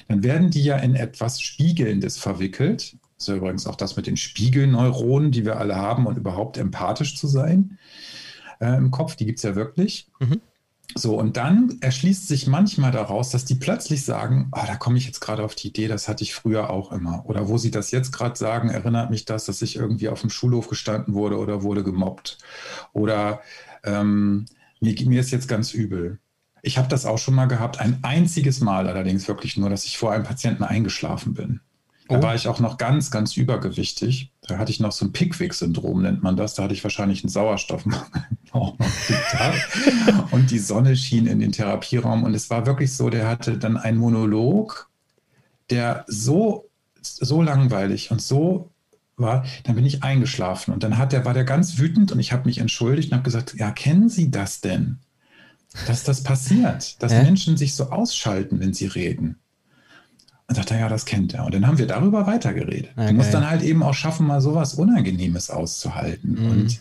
[0.08, 2.98] Dann werden die ja in etwas Spiegelndes verwickelt.
[3.18, 6.58] Das ist ja übrigens auch das mit den Spiegelneuronen, die wir alle haben und überhaupt
[6.58, 7.78] empathisch zu sein
[8.60, 10.08] äh, im Kopf, die gibt es ja wirklich.
[10.20, 10.42] Mhm.
[10.96, 15.06] So, und dann erschließt sich manchmal daraus, dass die plötzlich sagen, oh, da komme ich
[15.06, 17.24] jetzt gerade auf die Idee, das hatte ich früher auch immer.
[17.28, 20.30] Oder wo sie das jetzt gerade sagen, erinnert mich das, dass ich irgendwie auf dem
[20.30, 22.38] Schulhof gestanden wurde oder wurde gemobbt.
[22.94, 23.42] Oder
[23.84, 24.46] ähm,
[24.80, 26.20] mir, mir ist jetzt ganz übel.
[26.62, 29.98] Ich habe das auch schon mal gehabt, ein einziges Mal allerdings wirklich nur, dass ich
[29.98, 31.62] vor einem Patienten eingeschlafen bin.
[32.08, 32.24] Da oh.
[32.24, 34.32] war ich auch noch ganz, ganz übergewichtig.
[34.42, 36.56] Da hatte ich noch so ein Pickwick-Syndrom, nennt man das.
[36.56, 38.06] Da hatte ich wahrscheinlich einen Sauerstoffmangel
[38.52, 42.24] auch noch Und die Sonne schien in den Therapieraum.
[42.24, 44.90] Und es war wirklich so, der hatte dann einen Monolog,
[45.70, 46.70] der so,
[47.02, 48.72] so langweilig und so
[49.18, 50.74] war, dann bin ich eingeschlafen.
[50.74, 53.26] Und dann hat der, war der ganz wütend und ich habe mich entschuldigt und habe
[53.26, 55.00] gesagt, ja, kennen Sie das denn?
[55.86, 57.24] Dass das passiert, dass äh?
[57.24, 59.38] Menschen sich so ausschalten, wenn sie reden.
[60.50, 61.46] Und dachte, ja, das kennt er.
[61.46, 62.92] Und dann haben wir darüber weitergeredet.
[62.96, 63.08] Okay.
[63.08, 66.42] Du musst dann halt eben auch schaffen, mal sowas Unangenehmes auszuhalten.
[66.42, 66.52] Mhm.
[66.52, 66.80] Und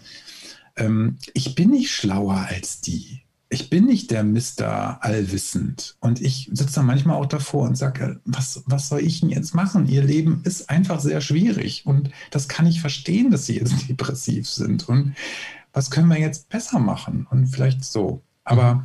[0.76, 3.22] ähm, ich bin nicht schlauer als die.
[3.48, 5.96] ich bin nicht der Mister Allwissend.
[6.00, 9.54] Und ich sitze da manchmal auch davor und sage, was, was soll ich denn jetzt
[9.54, 9.88] machen?
[9.88, 11.86] Ihr Leben ist einfach sehr schwierig.
[11.86, 14.88] Und das kann ich verstehen, dass Sie jetzt depressiv sind.
[14.88, 15.14] Und
[15.72, 17.26] was können wir jetzt besser machen?
[17.30, 18.22] Und vielleicht so.
[18.46, 18.84] Aber mhm.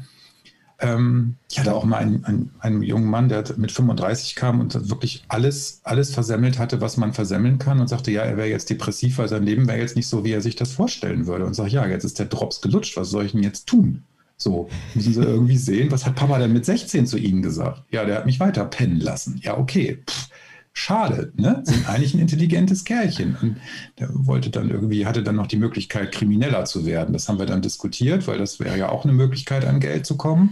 [0.79, 4.89] ähm, ich hatte auch mal einen, einen, einen, jungen Mann, der mit 35 kam und
[4.89, 8.69] wirklich alles, alles versemmelt hatte, was man versemmeln kann und sagte, ja, er wäre jetzt
[8.69, 11.45] depressiv, weil sein Leben wäre jetzt nicht so, wie er sich das vorstellen würde.
[11.45, 14.03] Und sage, ja, jetzt ist der Drops gelutscht, was soll ich denn jetzt tun?
[14.35, 17.83] So, müssen Sie irgendwie sehen, was hat Papa denn mit 16 zu Ihnen gesagt?
[17.91, 19.39] Ja, der hat mich weiter pennen lassen.
[19.43, 19.99] Ja, okay.
[20.09, 20.29] Pff,
[20.73, 21.61] schade, ne?
[21.65, 23.37] Sind eigentlich ein intelligentes Kerlchen.
[23.41, 23.57] Und
[23.99, 27.13] der wollte dann irgendwie, hatte dann noch die Möglichkeit, krimineller zu werden.
[27.13, 30.17] Das haben wir dann diskutiert, weil das wäre ja auch eine Möglichkeit, an Geld zu
[30.17, 30.49] kommen.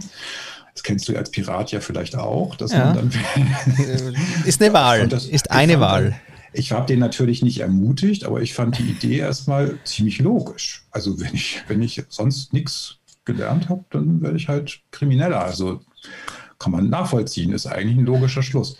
[0.74, 2.54] Das kennst du als Pirat ja vielleicht auch.
[2.56, 2.86] Dass ja.
[2.86, 3.12] man dann
[4.44, 5.08] ist eine Wahl.
[5.08, 6.20] Das, ist eine Wahl.
[6.52, 10.84] Ich habe den natürlich nicht ermutigt, aber ich fand die Idee erstmal ziemlich logisch.
[10.90, 15.42] Also wenn ich, wenn ich sonst nichts gelernt habe, dann werde ich halt krimineller.
[15.42, 15.80] Also
[16.58, 18.76] kann man nachvollziehen, ist eigentlich ein logischer Schluss.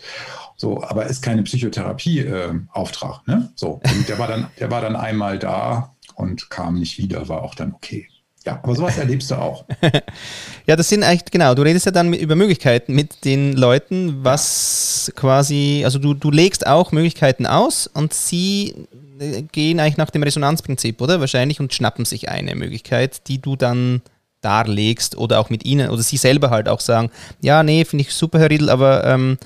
[0.61, 3.21] So, aber ist keine Psychotherapie-Auftrag.
[3.27, 3.51] Äh, ne?
[3.55, 7.41] So, und der war, dann, der war dann einmal da und kam nicht wieder, war
[7.41, 8.07] auch dann okay.
[8.45, 9.65] Ja, aber sowas erlebst du auch.
[10.67, 14.23] ja, das sind eigentlich, genau, du redest ja dann mit, über Möglichkeiten mit den Leuten,
[14.23, 18.87] was quasi, also du, du legst auch Möglichkeiten aus und sie
[19.19, 21.19] äh, gehen eigentlich nach dem Resonanzprinzip, oder?
[21.21, 24.03] Wahrscheinlich und schnappen sich eine Möglichkeit, die du dann
[24.41, 27.09] darlegst oder auch mit ihnen oder sie selber halt auch sagen,
[27.41, 29.39] ja, nee, finde ich super, Herr Riedl, aber ähm,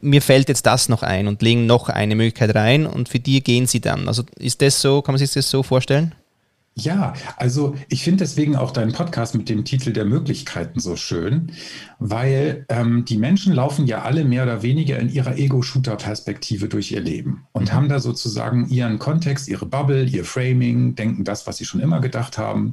[0.00, 3.42] mir fällt jetzt das noch ein und legen noch eine Möglichkeit rein und für die
[3.42, 4.08] gehen sie dann.
[4.08, 6.14] Also ist das so, kann man sich das so vorstellen?
[6.78, 11.52] Ja, also ich finde deswegen auch deinen Podcast mit dem Titel der Möglichkeiten so schön,
[11.98, 17.00] weil ähm, die Menschen laufen ja alle mehr oder weniger in ihrer Ego-Shooter-Perspektive durch ihr
[17.00, 17.72] Leben und mhm.
[17.72, 22.02] haben da sozusagen ihren Kontext, ihre Bubble, ihr Framing, denken das, was sie schon immer
[22.02, 22.72] gedacht haben.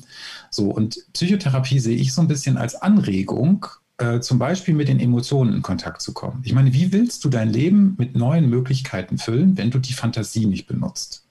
[0.49, 3.67] So und Psychotherapie sehe ich so ein bisschen als Anregung,
[4.04, 6.42] äh, zum Beispiel mit den Emotionen in Kontakt zu kommen.
[6.44, 10.46] Ich meine, wie willst du dein Leben mit neuen Möglichkeiten füllen, wenn du die Fantasie
[10.46, 11.24] nicht benutzt?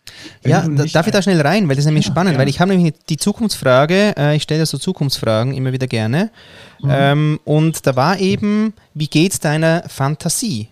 [0.42, 2.38] Wenn ja, darf ich da schnell rein, weil das ist nämlich ja, spannend, ja.
[2.38, 6.30] weil ich habe nämlich die Zukunftsfrage, äh, ich stelle ja so Zukunftsfragen immer wieder gerne,
[6.80, 6.90] mhm.
[6.90, 10.68] ähm, und da war eben, wie geht es deiner Fantasie?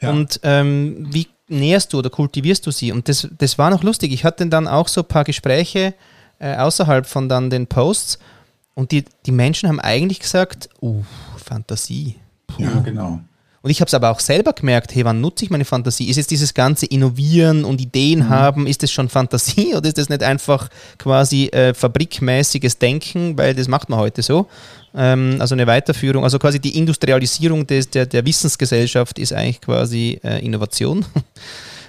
[0.00, 0.10] Ja.
[0.10, 2.92] Und ähm, wie näherst du oder kultivierst du sie?
[2.92, 4.12] Und das, das war noch lustig.
[4.12, 5.94] Ich hatte dann auch so ein paar Gespräche
[6.38, 8.18] äh, außerhalb von dann den Posts
[8.74, 11.02] und die, die Menschen haben eigentlich gesagt, uh,
[11.44, 12.16] Fantasie.
[12.46, 12.62] Puh.
[12.62, 13.20] Ja, genau.
[13.64, 16.10] Und ich habe es aber auch selber gemerkt, hey, wann nutze ich meine Fantasie?
[16.10, 18.28] Ist jetzt dieses ganze Innovieren und Ideen mhm.
[18.28, 23.54] haben, ist das schon Fantasie oder ist das nicht einfach quasi äh, fabrikmäßiges Denken, weil
[23.54, 24.48] das macht man heute so?
[24.94, 30.20] Ähm, also eine Weiterführung, also quasi die Industrialisierung des, der, der Wissensgesellschaft ist eigentlich quasi
[30.22, 31.06] äh, Innovation.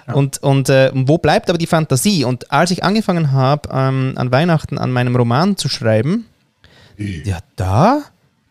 [0.08, 0.14] Ja.
[0.14, 2.24] Und, und äh, wo bleibt aber die Fantasie?
[2.24, 6.26] Und als ich angefangen habe, ähm, an Weihnachten an meinem Roman zu schreiben,
[6.98, 8.04] ja, da,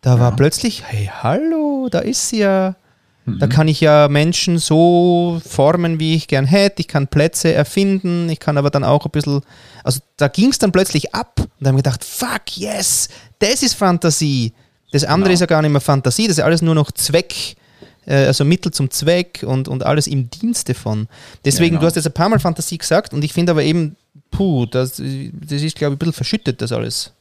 [0.05, 2.77] da war plötzlich, hey, hallo, da ist sie ja.
[3.25, 3.38] Mhm.
[3.38, 6.81] Da kann ich ja Menschen so formen, wie ich gern hätte.
[6.81, 8.29] Ich kann Plätze erfinden.
[8.29, 9.40] Ich kann aber dann auch ein bisschen.
[9.83, 11.40] Also da ging es dann plötzlich ab.
[11.40, 14.53] Und da haben wir gedacht, fuck, yes, das ist Fantasie.
[14.93, 15.35] Das andere genau.
[15.35, 16.27] ist ja gar nicht mehr Fantasie.
[16.29, 17.57] Das ist alles nur noch Zweck.
[18.05, 21.09] Äh, also Mittel zum Zweck und, und alles im Dienste von.
[21.47, 21.81] Deswegen, ja, genau.
[21.81, 23.97] du hast jetzt ein paar Mal Fantasie gesagt und ich finde aber eben,
[24.31, 27.14] puh, das, das ist, glaube ich, ein bisschen verschüttet, das alles.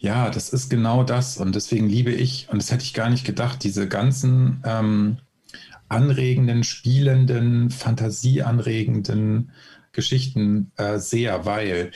[0.00, 1.38] Ja, das ist genau das.
[1.38, 5.18] Und deswegen liebe ich, und das hätte ich gar nicht gedacht, diese ganzen ähm,
[5.88, 9.50] anregenden, spielenden, fantasieanregenden
[9.92, 11.90] Geschichten äh, sehr, weil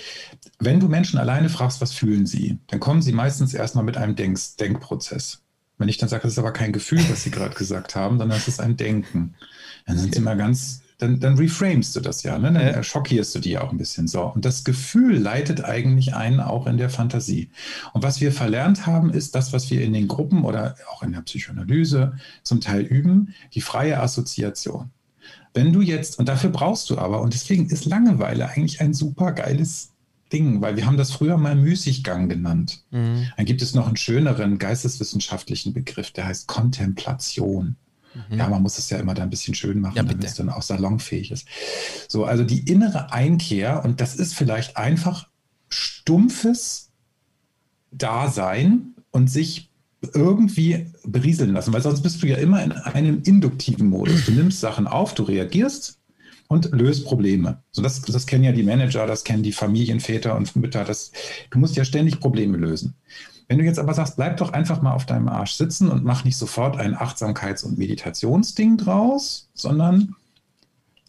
[0.59, 4.17] wenn du Menschen alleine fragst, was fühlen sie, dann kommen sie meistens erstmal mit einem
[4.17, 5.43] Denk Denkprozess.
[5.79, 8.39] Wenn ich dann sage, das ist aber kein Gefühl, was sie gerade gesagt haben, sondern
[8.39, 9.35] es ist ein Denken,
[9.87, 12.53] dann sind sie immer ganz dann, dann reframest du das ja, ne?
[12.53, 12.83] dann ja.
[12.83, 14.23] schockierst du die auch ein bisschen so.
[14.23, 17.51] Und das Gefühl leitet eigentlich einen auch in der Fantasie.
[17.93, 21.13] Und was wir verlernt haben, ist das, was wir in den Gruppen oder auch in
[21.13, 22.13] der Psychoanalyse
[22.45, 24.91] zum Teil üben, die freie Assoziation.
[25.55, 29.33] Wenn du jetzt, und dafür brauchst du aber, und deswegen ist Langeweile eigentlich ein super
[29.33, 29.91] geiles
[30.33, 32.85] Ding, weil wir haben das früher mal Müßiggang genannt.
[32.91, 33.27] Mhm.
[33.37, 37.77] Dann gibt es noch einen schöneren geisteswissenschaftlichen Begriff, der heißt Kontemplation.
[38.15, 38.39] Mhm.
[38.39, 40.49] Ja, man muss es ja immer da ein bisschen schön machen, ja, damit es dann
[40.49, 41.47] auch salonfähig ist.
[42.09, 45.29] So, also die innere Einkehr, und das ist vielleicht einfach
[45.69, 46.91] stumpfes
[47.91, 49.71] Dasein und sich
[50.15, 54.27] irgendwie berieseln lassen, weil sonst bist du ja immer in einem induktiven Modus.
[54.27, 55.99] Du nimmst Sachen auf, du reagierst
[56.49, 57.63] und löst Probleme.
[57.71, 60.85] So das, das kennen ja die Manager, das kennen die Familienväter und Mütter.
[60.85, 61.13] Das,
[61.51, 62.95] du musst ja ständig Probleme lösen.
[63.53, 66.25] Wenn du jetzt aber sagst, bleib doch einfach mal auf deinem Arsch sitzen und mach
[66.25, 70.17] nicht sofort ein Achtsamkeits- und Meditationsding draus, sondern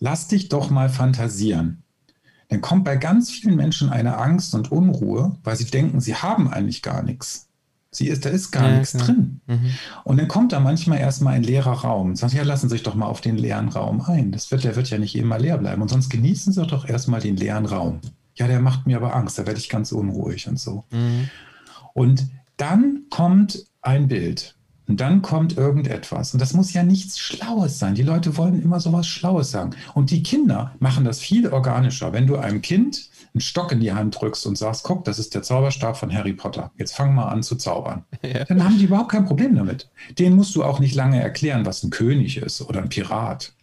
[0.02, 1.84] lass dich doch mal fantasieren.
[2.50, 6.50] Dann kommt bei ganz vielen Menschen eine Angst und Unruhe, weil sie denken, sie haben
[6.50, 7.48] eigentlich gar nichts.
[7.92, 9.06] Sie ist, da ist gar ja, nichts klar.
[9.06, 9.40] drin.
[9.48, 9.72] Mhm.
[10.04, 12.96] Und dann kommt da manchmal erstmal ein leerer Raum sagt, ja, lassen Sie sich doch
[12.96, 14.34] mal auf den leeren Raum ein.
[14.34, 15.82] Das wird, der wird ja nicht immer leer bleiben.
[15.82, 18.02] Und sonst genießen Sie doch erstmal den leeren Raum.
[18.36, 20.84] Ja, der macht mir aber Angst, da werde ich ganz unruhig und so.
[20.92, 21.30] Mhm.
[21.94, 22.28] Und
[22.58, 24.56] dann kommt ein Bild.
[24.88, 26.34] Und dann kommt irgendetwas.
[26.34, 27.96] Und das muss ja nichts Schlaues sein.
[27.96, 29.72] Die Leute wollen immer so was Schlaues sagen.
[29.94, 32.12] Und die Kinder machen das viel organischer.
[32.12, 35.34] Wenn du einem Kind einen Stock in die Hand drückst und sagst, guck, das ist
[35.34, 36.72] der Zauberstab von Harry Potter.
[36.78, 38.04] Jetzt fang mal an zu zaubern.
[38.24, 38.46] Ja.
[38.46, 39.90] Dann haben die überhaupt kein Problem damit.
[40.18, 43.54] Den musst du auch nicht lange erklären, was ein König ist oder ein Pirat.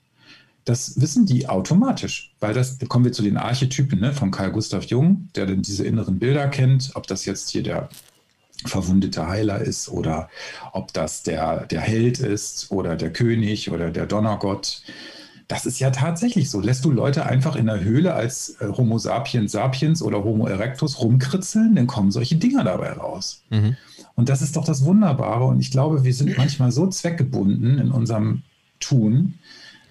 [0.64, 4.52] Das wissen die automatisch, weil das, da kommen wir zu den Archetypen ne, von Carl
[4.52, 7.88] Gustav Jung, der denn diese inneren Bilder kennt, ob das jetzt hier der
[8.66, 10.28] verwundete Heiler ist oder
[10.72, 14.82] ob das der, der Held ist oder der König oder der Donnergott.
[15.48, 16.60] Das ist ja tatsächlich so.
[16.60, 21.00] Lässt du Leute einfach in der Höhle als äh, Homo sapiens sapiens oder Homo erectus
[21.00, 23.42] rumkritzeln, dann kommen solche Dinger dabei raus.
[23.50, 23.76] Mhm.
[24.14, 25.44] Und das ist doch das Wunderbare.
[25.44, 28.42] Und ich glaube, wir sind manchmal so zweckgebunden in unserem
[28.78, 29.34] Tun,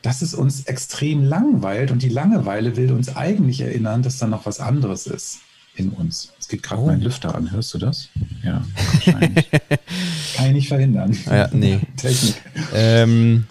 [0.01, 1.91] dass es uns extrem langweilt.
[1.91, 5.39] Und die Langeweile will uns eigentlich erinnern, dass da noch was anderes ist
[5.79, 6.31] in uns.
[6.39, 6.85] Es geht gerade oh.
[6.85, 7.51] mein Lüfter an.
[7.51, 8.09] Hörst du das?
[8.43, 9.49] Ja, wahrscheinlich.
[10.35, 11.17] Kann ich nicht verhindern.
[11.25, 11.79] Ja, nee.
[11.97, 12.35] Technik.
[12.73, 13.47] Ähm,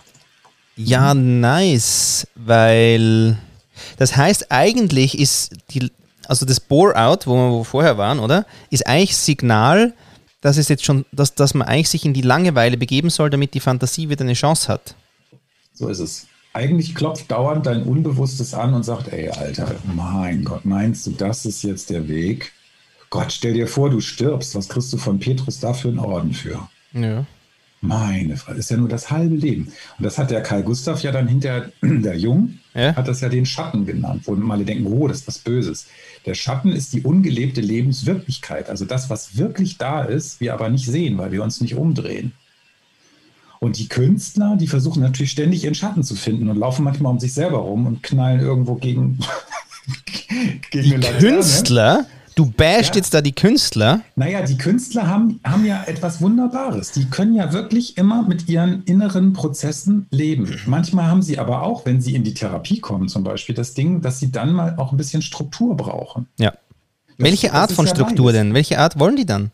[0.76, 3.36] ja, nice, weil
[3.96, 5.90] das heißt, eigentlich ist die,
[6.26, 8.46] also das Bore-out, wo wir vorher waren, oder?
[8.70, 9.94] Ist eigentlich Signal,
[10.40, 13.54] dass es jetzt schon, dass, dass man eigentlich sich in die Langeweile begeben soll, damit
[13.54, 14.94] die Fantasie wieder eine Chance hat.
[15.74, 16.26] So ist es
[16.58, 21.46] eigentlich klopft dauernd dein Unbewusstes an und sagt, ey, Alter, mein Gott, meinst du, das
[21.46, 22.52] ist jetzt der Weg?
[23.10, 24.56] Gott, stell dir vor, du stirbst.
[24.56, 26.68] Was kriegst du von Petrus dafür einen Orden für?
[26.92, 27.24] Ja.
[27.80, 29.72] Meine Frage, ist ja nur das halbe Leben.
[29.98, 32.96] Und das hat der Karl Gustav ja dann hinter der Jung, ja?
[32.96, 35.86] hat das ja den Schatten genannt, wo alle denken, oh, das ist was Böses.
[36.26, 40.86] Der Schatten ist die ungelebte Lebenswirklichkeit, also das, was wirklich da ist, wir aber nicht
[40.86, 42.32] sehen, weil wir uns nicht umdrehen.
[43.60, 47.18] Und die Künstler, die versuchen natürlich ständig ihren Schatten zu finden und laufen manchmal um
[47.18, 49.18] sich selber rum und knallen irgendwo gegen,
[50.70, 52.06] gegen die Künstler?
[52.38, 53.00] Du basht ja.
[53.00, 54.02] jetzt da die Künstler?
[54.14, 56.92] Naja, die Künstler haben, haben ja etwas Wunderbares.
[56.92, 60.48] Die können ja wirklich immer mit ihren inneren Prozessen leben.
[60.66, 64.02] Manchmal haben sie aber auch, wenn sie in die Therapie kommen, zum Beispiel, das Ding,
[64.02, 66.28] dass sie dann mal auch ein bisschen Struktur brauchen.
[66.38, 66.52] Ja.
[66.52, 66.58] Das,
[67.18, 68.54] Welche Art von Struktur denn?
[68.54, 69.50] Welche Art wollen die dann?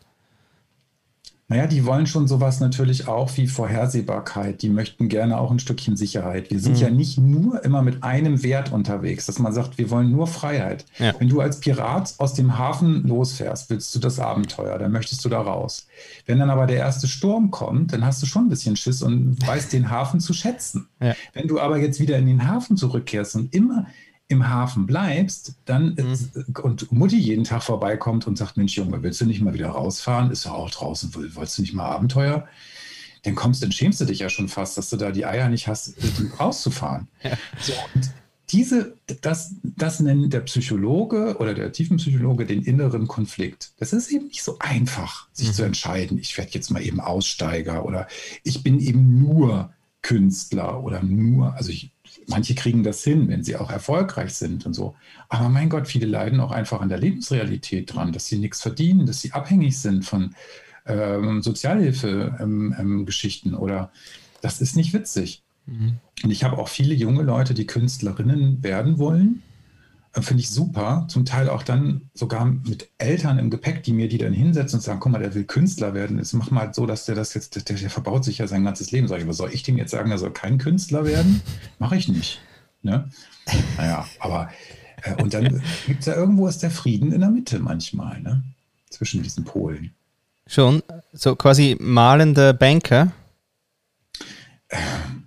[1.46, 4.62] Naja, die wollen schon sowas natürlich auch wie Vorhersehbarkeit.
[4.62, 6.50] Die möchten gerne auch ein Stückchen Sicherheit.
[6.50, 6.80] Wir sind mhm.
[6.80, 10.86] ja nicht nur immer mit einem Wert unterwegs, dass man sagt, wir wollen nur Freiheit.
[10.98, 11.12] Ja.
[11.18, 15.28] Wenn du als Pirat aus dem Hafen losfährst, willst du das Abenteuer, dann möchtest du
[15.28, 15.86] da raus.
[16.24, 19.36] Wenn dann aber der erste Sturm kommt, dann hast du schon ein bisschen Schiss und
[19.46, 20.88] weißt den Hafen zu schätzen.
[21.02, 21.14] Ja.
[21.34, 23.86] Wenn du aber jetzt wieder in den Hafen zurückkehrst und immer
[24.28, 26.54] im Hafen bleibst, dann mhm.
[26.62, 30.30] und Mutti jeden Tag vorbeikommt und sagt, Mensch Junge, willst du nicht mal wieder rausfahren?
[30.30, 32.48] Ist ja auch draußen, wolltest du nicht mal Abenteuer?
[33.22, 35.68] Dann kommst, dann schämst du dich ja schon fast, dass du da die Eier nicht
[35.68, 35.94] hast,
[36.38, 37.08] rauszufahren.
[37.22, 37.36] Ja.
[37.60, 38.10] So, und
[38.50, 43.72] diese, das, das nennt der Psychologe oder der Tiefenpsychologe den inneren Konflikt.
[43.78, 45.52] Das ist eben nicht so einfach, sich mhm.
[45.52, 48.06] zu entscheiden, ich werde jetzt mal eben Aussteiger oder
[48.42, 51.93] ich bin eben nur Künstler oder nur, also ich
[52.28, 54.94] manche kriegen das hin, wenn sie auch erfolgreich sind und so.
[55.28, 59.06] Aber mein Gott, viele leiden auch einfach an der Lebensrealität dran, dass sie nichts verdienen,
[59.06, 60.34] dass sie abhängig sind von
[60.86, 63.92] ähm, Sozialhilfe-Geschichten ähm, ähm, oder
[64.40, 65.42] das ist nicht witzig.
[65.66, 65.98] Mhm.
[66.22, 69.42] Und ich habe auch viele junge Leute, die Künstlerinnen werden wollen
[70.20, 71.06] finde ich super.
[71.08, 74.82] Zum Teil auch dann sogar mit Eltern im Gepäck, die mir die dann hinsetzen und
[74.82, 76.18] sagen, guck mal, der will Künstler werden.
[76.18, 78.92] Jetzt mach mal so, dass der das jetzt, der, der verbaut sich ja sein ganzes
[78.92, 79.08] Leben.
[79.08, 81.42] Sag ich, was soll ich dem jetzt sagen, er soll kein Künstler werden?
[81.78, 82.40] Mache ich nicht.
[82.82, 83.08] Ne?
[83.76, 84.50] Naja, aber
[85.02, 88.42] äh, und dann gibt es ja irgendwo ist der Frieden in der Mitte manchmal, ne?
[88.90, 89.92] Zwischen diesen Polen.
[90.46, 93.10] Schon, so quasi malende Banker.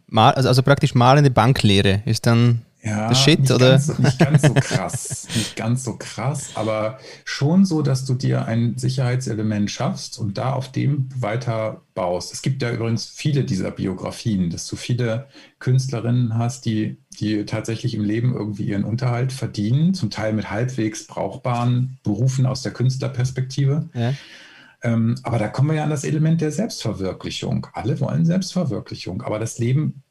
[0.07, 3.71] Mal, also, also praktisch malende Banklehre ist dann ja, Shit, nicht oder?
[3.71, 8.45] Ganz, nicht ganz so krass, nicht ganz so krass, aber schon so, dass du dir
[8.45, 12.33] ein Sicherheitselement schaffst und da auf dem weiter baust.
[12.33, 15.27] Es gibt ja übrigens viele dieser Biografien, dass du viele
[15.59, 21.07] Künstlerinnen hast, die, die tatsächlich im Leben irgendwie ihren Unterhalt verdienen, zum Teil mit halbwegs
[21.07, 23.89] brauchbaren Berufen aus der Künstlerperspektive.
[23.93, 24.13] Ja.
[24.83, 27.67] Ähm, aber da kommen wir ja an das Element der Selbstverwirklichung.
[27.73, 30.03] Alle wollen Selbstverwirklichung, aber das Leben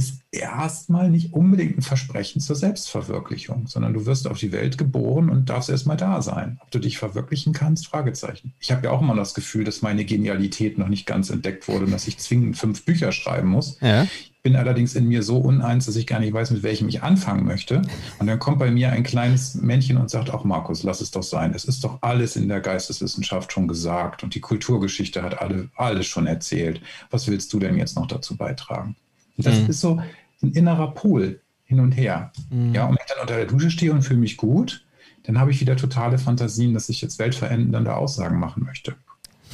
[0.00, 5.28] ist erstmal nicht unbedingt ein Versprechen zur Selbstverwirklichung, sondern du wirst auf die Welt geboren
[5.28, 6.58] und darfst erstmal da sein.
[6.62, 7.86] Ob du dich verwirklichen kannst?
[7.86, 8.54] Fragezeichen.
[8.60, 11.84] Ich habe ja auch immer das Gefühl, dass meine Genialität noch nicht ganz entdeckt wurde
[11.84, 13.78] und dass ich zwingend fünf Bücher schreiben muss.
[13.82, 14.06] Ja.
[14.42, 17.44] bin allerdings in mir so uneins, dass ich gar nicht weiß, mit welchem ich anfangen
[17.44, 17.82] möchte.
[18.18, 21.22] Und dann kommt bei mir ein kleines Männchen und sagt, auch Markus, lass es doch
[21.22, 21.52] sein.
[21.52, 26.06] Es ist doch alles in der Geisteswissenschaft schon gesagt und die Kulturgeschichte hat alle, alles
[26.06, 26.80] schon erzählt.
[27.10, 28.96] Was willst du denn jetzt noch dazu beitragen?
[29.40, 29.70] Und das mhm.
[29.70, 30.02] ist so
[30.42, 32.30] ein innerer Pol hin und her.
[32.50, 32.74] Mhm.
[32.74, 34.84] Ja, und wenn ich dann unter der Dusche stehe und fühle mich gut,
[35.22, 38.96] dann habe ich wieder totale Fantasien, dass ich jetzt weltverändernde Aussagen machen möchte.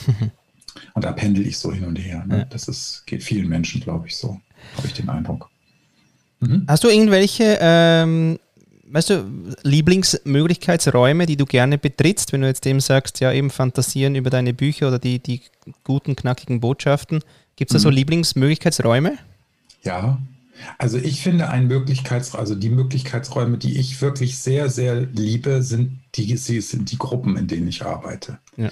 [0.94, 2.24] und da pendel ich so hin und her.
[2.26, 2.38] Ne?
[2.38, 2.44] Ja.
[2.46, 4.40] Das ist, geht vielen Menschen, glaube ich, so
[4.76, 5.50] habe ich den Eindruck.
[6.40, 6.64] Mhm.
[6.66, 8.40] Hast du irgendwelche, ähm,
[8.88, 9.24] weißt du,
[9.62, 14.52] Lieblingsmöglichkeitsräume, die du gerne betrittst, wenn du jetzt eben sagst, ja, eben fantasieren über deine
[14.52, 15.42] Bücher oder die, die
[15.84, 17.20] guten, knackigen Botschaften?
[17.56, 17.82] Gibt es da mhm.
[17.82, 19.18] so Lieblingsmöglichkeitsräume?
[19.82, 20.18] Ja,
[20.78, 26.00] also ich finde ein Möglichkeits, also die Möglichkeitsräume, die ich wirklich sehr, sehr liebe, sind
[26.14, 28.38] die, sind die Gruppen, in denen ich arbeite.
[28.56, 28.70] Ja.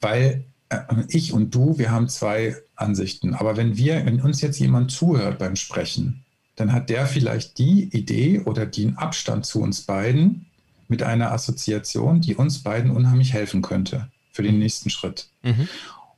[0.00, 3.34] Weil äh, ich und du, wir haben zwei Ansichten.
[3.34, 6.24] Aber wenn wir, wenn uns jetzt jemand zuhört beim Sprechen,
[6.56, 10.46] dann hat der vielleicht die Idee oder den Abstand zu uns beiden
[10.88, 15.28] mit einer Assoziation, die uns beiden unheimlich helfen könnte für den nächsten Schritt.
[15.42, 15.68] Mhm.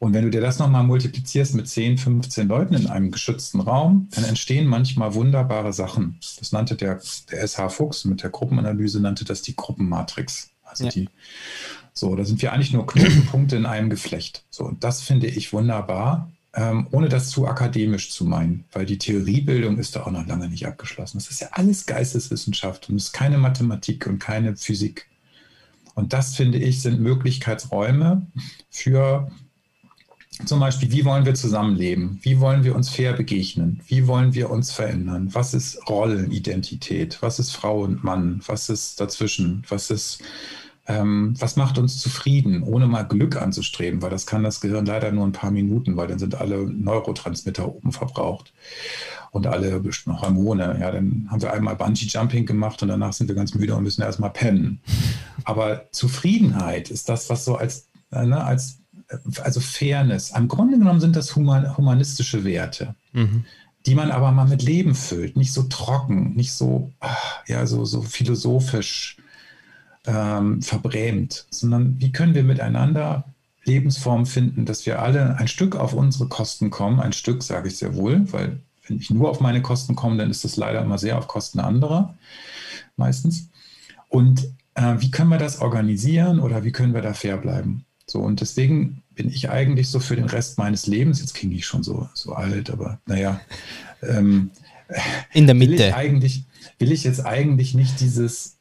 [0.03, 4.09] Und wenn du dir das nochmal multiplizierst mit 10, 15 Leuten in einem geschützten Raum,
[4.11, 6.19] dann entstehen manchmal wunderbare Sachen.
[6.41, 10.51] Das nannte der, der SH Fuchs mit der Gruppenanalyse, nannte das die Gruppenmatrix.
[10.65, 10.91] Also ja.
[10.91, 11.09] die
[11.93, 14.45] so, da sind wir eigentlich nur Knotenpunkte in einem Geflecht.
[14.51, 18.99] So, und das finde ich wunderbar, ähm, ohne das zu akademisch zu meinen, weil die
[18.99, 21.19] Theoriebildung ist da auch noch lange nicht abgeschlossen.
[21.19, 25.07] Das ist ja alles Geisteswissenschaft und es ist keine Mathematik und keine Physik.
[25.95, 28.27] Und das, finde ich, sind Möglichkeitsräume
[28.69, 29.31] für
[30.47, 32.19] zum Beispiel, wie wollen wir zusammenleben?
[32.23, 33.81] Wie wollen wir uns fair begegnen?
[33.87, 35.29] Wie wollen wir uns verändern?
[35.33, 37.19] Was ist Rollenidentität?
[37.21, 38.41] Was ist Frau und Mann?
[38.47, 39.63] Was ist dazwischen?
[39.69, 40.23] Was ist
[40.89, 45.13] ähm, was macht uns zufrieden, ohne mal Glück anzustreben, weil das kann das Gehirn leider
[45.13, 48.53] nur ein paar Minuten, weil dann sind alle Neurotransmitter oben verbraucht
[49.31, 50.79] und alle Hormone.
[50.81, 54.03] Ja, dann haben wir einmal Bungee-Jumping gemacht und danach sind wir ganz müde und müssen
[54.03, 54.81] erstmal pennen.
[55.45, 58.82] Aber Zufriedenheit ist das, was so als, äh, ne, als
[59.43, 62.95] also Fairness, im Grunde genommen sind das human, humanistische Werte.
[63.13, 63.45] Mhm
[63.87, 67.85] die man aber mal mit Leben füllt, nicht so trocken, nicht so, ah, ja, so,
[67.85, 69.17] so philosophisch
[70.07, 73.25] ähm, verbrämt, sondern wie können wir miteinander
[73.65, 77.01] Lebensformen finden, dass wir alle ein Stück auf unsere Kosten kommen.
[77.01, 80.31] Ein Stück sage ich sehr wohl, weil wenn ich nur auf meine Kosten komme, dann
[80.31, 82.15] ist das leider immer sehr auf Kosten anderer,
[82.97, 83.51] meistens.
[84.09, 87.85] Und äh, wie können wir das organisieren oder wie können wir da fair bleiben?
[88.07, 91.67] So, und deswegen bin ich eigentlich so für den Rest meines Lebens, jetzt klinge ich
[91.67, 93.41] schon so, so alt, aber naja,
[94.03, 94.51] ähm,
[95.33, 95.73] in der Mitte.
[95.73, 96.45] Will ich, eigentlich,
[96.79, 98.59] will ich jetzt eigentlich nicht dieses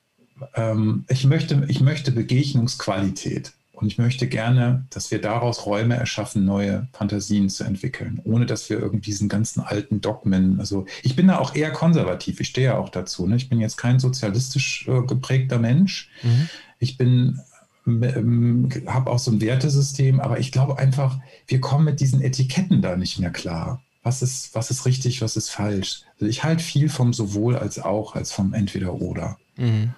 [0.56, 3.54] ähm, ich, möchte, ich möchte Begegnungsqualität.
[3.74, 8.70] Und ich möchte gerne, dass wir daraus Räume erschaffen, neue Fantasien zu entwickeln, ohne dass
[8.70, 12.68] wir irgendwie diesen ganzen alten Dogmen, also ich bin da auch eher konservativ, ich stehe
[12.68, 13.26] ja auch dazu.
[13.26, 13.38] Ne?
[13.38, 16.12] Ich bin jetzt kein sozialistisch äh, geprägter Mensch.
[16.22, 16.48] Mhm.
[16.78, 17.40] Ich bin,
[17.86, 22.96] habe auch so ein Wertesystem, aber ich glaube einfach, wir kommen mit diesen Etiketten da
[22.96, 23.82] nicht mehr klar.
[24.04, 26.02] Was ist, was ist richtig, was ist falsch?
[26.14, 29.38] Also ich halte viel vom sowohl als auch, als vom entweder oder.
[29.58, 29.94] Mhm.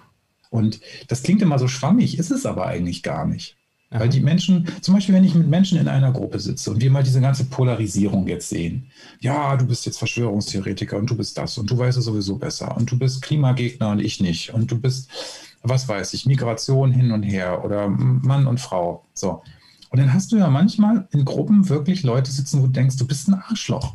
[0.50, 3.58] Und das klingt immer so schwammig, ist es aber eigentlich gar nicht.
[3.94, 4.02] Aha.
[4.02, 6.90] Weil die Menschen, zum Beispiel, wenn ich mit Menschen in einer Gruppe sitze und wir
[6.90, 8.88] mal diese ganze Polarisierung jetzt sehen,
[9.20, 12.76] ja, du bist jetzt Verschwörungstheoretiker und du bist das und du weißt es sowieso besser
[12.76, 15.10] und du bist Klimagegner und ich nicht und du bist,
[15.62, 19.06] was weiß ich, Migration hin und her oder Mann und Frau.
[19.14, 19.44] So.
[19.92, 23.06] Und dann hast du ja manchmal in Gruppen wirklich Leute sitzen, wo du denkst, du
[23.06, 23.94] bist ein Arschloch.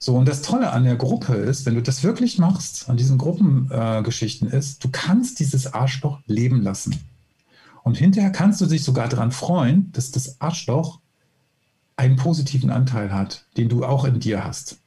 [0.00, 3.18] So, und das Tolle an der Gruppe ist, wenn du das wirklich machst, an diesen
[3.18, 6.96] Gruppengeschichten äh, ist, du kannst dieses Arschloch leben lassen.
[7.88, 11.00] Und hinterher kannst du dich sogar daran freuen, dass das Arschloch
[11.96, 14.82] einen positiven Anteil hat, den du auch in dir hast.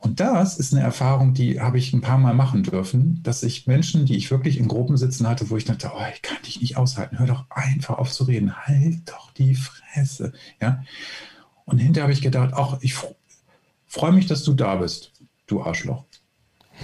[0.00, 3.66] Und das ist eine Erfahrung, die habe ich ein paar Mal machen dürfen, dass ich
[3.66, 6.62] Menschen, die ich wirklich in Gruppen sitzen hatte, wo ich dachte, oh, ich kann dich
[6.62, 10.32] nicht aushalten, hör doch einfach auf zu reden, halt doch die Fresse.
[10.58, 10.82] Ja?
[11.66, 12.94] Und hinterher habe ich gedacht, auch ich
[13.86, 15.12] freue mich, dass du da bist,
[15.46, 16.06] du Arschloch.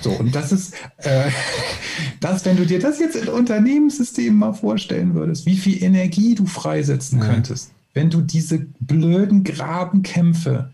[0.01, 1.31] So, und das ist, äh,
[2.21, 6.47] das, wenn du dir das jetzt in Unternehmenssystemen mal vorstellen würdest, wie viel Energie du
[6.47, 7.27] freisetzen ja.
[7.27, 10.73] könntest, wenn du diese blöden Grabenkämpfe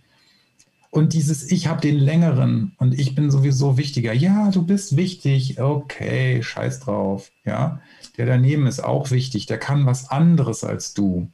[0.90, 4.12] und dieses Ich habe den längeren und ich bin sowieso wichtiger.
[4.12, 5.60] Ja, du bist wichtig.
[5.60, 7.30] Okay, scheiß drauf.
[7.44, 7.80] Ja,
[8.16, 9.46] der daneben ist auch wichtig.
[9.46, 11.30] Der kann was anderes als du.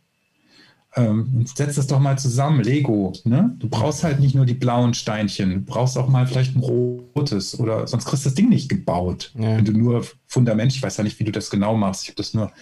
[0.97, 3.13] Ähm, setz das doch mal zusammen, Lego.
[3.25, 3.57] Ne?
[3.59, 7.59] Du brauchst halt nicht nur die blauen Steinchen, du brauchst auch mal vielleicht ein rotes
[7.59, 9.33] oder sonst kriegst du das Ding nicht gebaut.
[9.35, 9.57] Ja.
[9.57, 12.17] Wenn du nur Fundament, ich weiß ja nicht, wie du das genau machst, ich habe
[12.17, 12.53] das nur.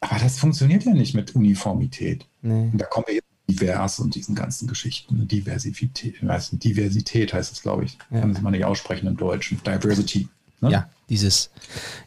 [0.00, 2.26] Aber das funktioniert ja nicht mit Uniformität.
[2.42, 2.70] Nee.
[2.72, 5.26] Und da kommen wir jetzt divers und diesen ganzen Geschichten.
[5.28, 6.20] Diversität,
[6.52, 7.98] Diversität heißt es, glaube ich.
[8.10, 8.20] Ja.
[8.20, 9.60] Kann man nicht aussprechen im Deutschen.
[9.64, 10.28] Diversity.
[10.62, 10.70] Ne?
[10.70, 11.50] Ja, dieses.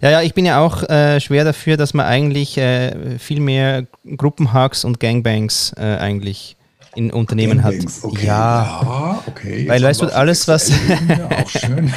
[0.01, 3.85] Ja, ja, ich bin ja auch äh, schwer dafür, dass man eigentlich äh, viel mehr
[4.17, 6.55] Gruppenhacks und Gangbangs äh, eigentlich
[6.95, 8.03] in Unternehmen Gangbangs, hat.
[8.05, 8.25] Okay.
[8.25, 8.81] Ja.
[8.81, 9.67] ja, okay.
[9.67, 10.71] Weil weißt du, alles was.
[10.71, 11.93] auch schön.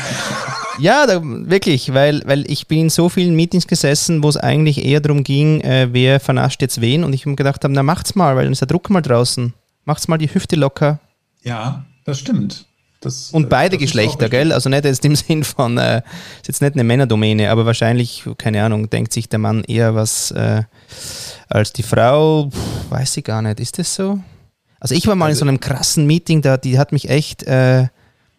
[0.81, 4.85] ja, da, wirklich, weil, weil ich bin in so vielen Meetings gesessen, wo es eigentlich
[4.85, 8.17] eher darum ging, äh, wer vernascht jetzt wen und ich mir gedacht habe, na macht's
[8.17, 9.55] mal, weil dann ist der Druck mal draußen.
[9.85, 10.99] Macht's mal die Hüfte locker.
[11.45, 12.67] Ja, das stimmt.
[13.01, 14.53] Das, und beide das Geschlechter, gell?
[14.53, 15.99] Also nicht jetzt im Sinn von, äh,
[16.41, 20.31] ist jetzt nicht eine Männerdomäne, aber wahrscheinlich, keine Ahnung, denkt sich der Mann eher was
[20.33, 20.63] äh,
[21.49, 22.47] als die Frau.
[22.47, 23.61] Puh, weiß ich gar nicht.
[23.61, 24.19] Ist das so?
[24.81, 27.43] Also ich war mal also, in so einem krassen Meeting, da, die hat mich echt,
[27.45, 27.87] äh,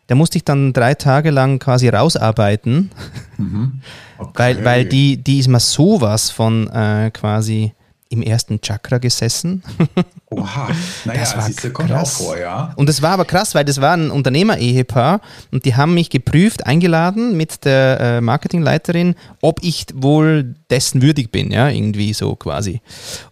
[0.07, 2.91] da musste ich dann drei Tage lang quasi rausarbeiten,
[3.38, 3.82] mhm.
[4.18, 4.32] okay.
[4.36, 7.74] weil, weil die, die ist mal sowas von äh, quasi
[8.10, 9.64] im ersten Chakra gesessen.
[10.32, 10.70] Oha,
[11.05, 12.20] naja, das war siehste, kommt krass.
[12.20, 12.74] auch vor, ja.
[12.76, 16.66] Und das war aber krass, weil das war ein Unternehmer-Ehepaar und die haben mich geprüft,
[16.66, 22.82] eingeladen mit der äh, Marketingleiterin, ob ich wohl dessen würdig bin, ja, irgendwie so quasi.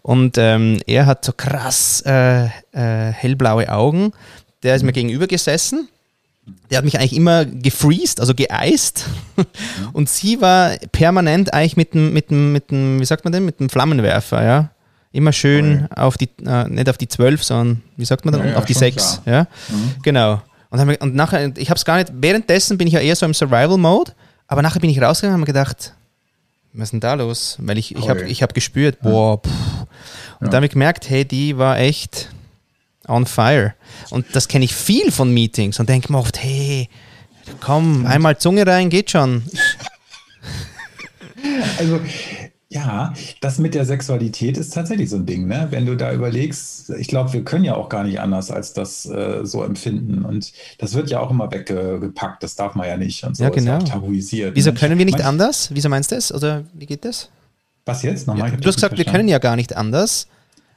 [0.03, 2.49] Und ähm, er hat so krass äh, äh,
[3.11, 4.11] hellblaue Augen,
[4.61, 5.89] der ist mir gegenüber gesessen
[6.69, 9.05] der hat mich eigentlich immer gefreezed, also geeist.
[9.93, 13.45] Und sie war permanent eigentlich mit dem, mit dem, mit dem, wie sagt man denn,
[13.45, 14.69] mit dem Flammenwerfer, ja.
[15.11, 18.43] Immer schön oh, auf die, äh, nicht auf die 12, sondern, wie sagt man dann,
[18.43, 19.47] ja, ja, auf die 6, ja.
[19.69, 19.95] Mhm.
[20.03, 20.41] Genau.
[20.69, 23.25] Und, wir, und nachher, ich habe es gar nicht, währenddessen bin ich ja eher so
[23.25, 24.11] im Survival-Mode,
[24.47, 25.93] aber nachher bin ich rausgegangen und habe mir gedacht,
[26.73, 27.57] was ist denn da los?
[27.59, 29.51] Weil ich, ich habe ich hab gespürt, boah, pff.
[30.39, 30.51] Und ja.
[30.51, 32.29] da habe ich gemerkt, hey, die war echt,
[33.07, 33.73] on fire.
[34.09, 36.89] Und das kenne ich viel von Meetings und denke mir oft, hey,
[37.59, 39.43] komm, einmal Zunge rein, geht schon.
[41.77, 41.99] Also
[42.69, 45.67] ja, das mit der Sexualität ist tatsächlich so ein Ding, ne?
[45.69, 49.05] Wenn du da überlegst, ich glaube, wir können ja auch gar nicht anders als das
[49.05, 50.25] äh, so empfinden.
[50.25, 53.49] Und das wird ja auch immer weggepackt, das darf man ja nicht und so ja,
[53.49, 53.77] genau.
[53.77, 54.55] ist ja tabuisiert.
[54.55, 54.79] Wieso ne?
[54.79, 55.69] können wir nicht anders?
[55.71, 56.33] Wieso meinst du das?
[56.33, 57.29] Oder wie geht das?
[57.85, 58.27] Was jetzt?
[58.27, 58.97] Nochmal, ja, du hast gesagt, verstanden.
[58.97, 60.27] wir können ja gar nicht anders.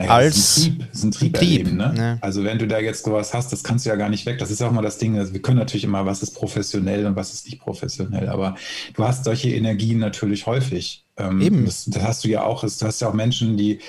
[0.01, 1.95] Naja, als ist ein Trieb, ist ein Trieb, Trieb erleben, ne?
[1.97, 2.19] ja.
[2.23, 4.39] Also wenn du da jetzt sowas hast, das kannst du ja gar nicht weg.
[4.39, 5.19] Das ist auch mal das Ding.
[5.19, 8.55] Also wir können natürlich immer, was ist professionell und was ist nicht professionell, aber
[8.95, 11.05] du hast solche Energien natürlich häufig.
[11.19, 11.67] Ähm, Eben.
[11.67, 12.63] Das, das, hast du ja auch.
[12.63, 13.81] Du hast ja auch Menschen, die,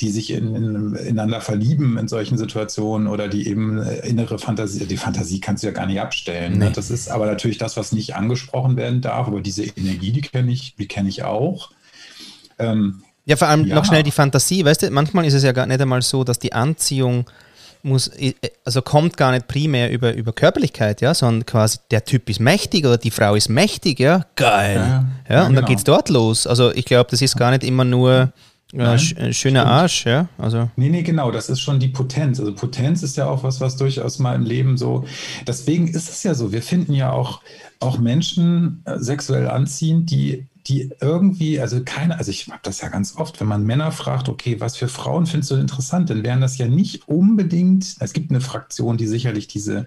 [0.00, 4.86] die sich in, in, ineinander verlieben in solchen Situationen oder die eben äh, innere Fantasie,
[4.86, 6.52] die Fantasie kannst du ja gar nicht abstellen.
[6.52, 6.58] Ne?
[6.58, 6.64] Nee.
[6.66, 6.72] Ne?
[6.72, 9.26] Das ist aber natürlich das, was nicht angesprochen werden darf.
[9.26, 11.72] Aber diese Energie, die kenne ich, die kenne ich auch.
[12.58, 13.74] Ähm, ja, vor allem ja.
[13.74, 16.38] noch schnell die Fantasie, weißt du, manchmal ist es ja gar nicht einmal so, dass
[16.38, 17.26] die Anziehung
[17.82, 18.10] muss,
[18.64, 22.86] also kommt gar nicht primär über, über Körperlichkeit, ja, sondern quasi der Typ ist mächtig
[22.86, 24.76] oder die Frau ist mächtig, ja, geil.
[24.76, 25.60] Ja, ja, ja und genau.
[25.60, 26.46] dann geht's dort los.
[26.46, 28.32] Also ich glaube, das ist gar nicht immer nur
[28.72, 29.56] ja, sch schöner stimmt.
[29.58, 30.28] Arsch, ja.
[30.36, 30.70] Also.
[30.76, 32.40] Nee, nee, genau, das ist schon die Potenz.
[32.40, 35.04] Also Potenz ist ja auch was, was durchaus mal im Leben so.
[35.46, 37.40] Deswegen ist es ja so, wir finden ja auch,
[37.80, 42.88] auch Menschen äh, sexuell anziehend, die die irgendwie, also keine, also ich habe das ja
[42.88, 46.40] ganz oft, wenn man Männer fragt, okay, was für Frauen findest du interessant, dann wären
[46.42, 49.86] das ja nicht unbedingt, es gibt eine Fraktion, die sicherlich diese,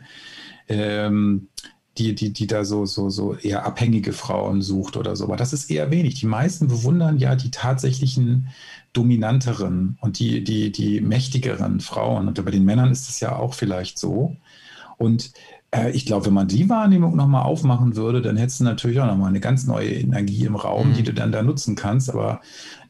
[0.68, 1.50] ähm,
[1.98, 5.54] die, die, die da so, so, so eher abhängige Frauen sucht oder so, aber das
[5.54, 6.20] ist eher wenig.
[6.20, 8.48] Die meisten bewundern ja die tatsächlichen
[8.94, 12.28] dominanteren und die, die, die mächtigeren Frauen.
[12.28, 14.36] Und bei den Männern ist es ja auch vielleicht so.
[14.98, 15.32] Und
[15.94, 19.30] ich glaube, wenn man die Wahrnehmung nochmal aufmachen würde, dann hättest du natürlich auch nochmal
[19.30, 20.94] eine ganz neue Energie im Raum, mhm.
[20.96, 22.10] die du dann da nutzen kannst.
[22.10, 22.42] Aber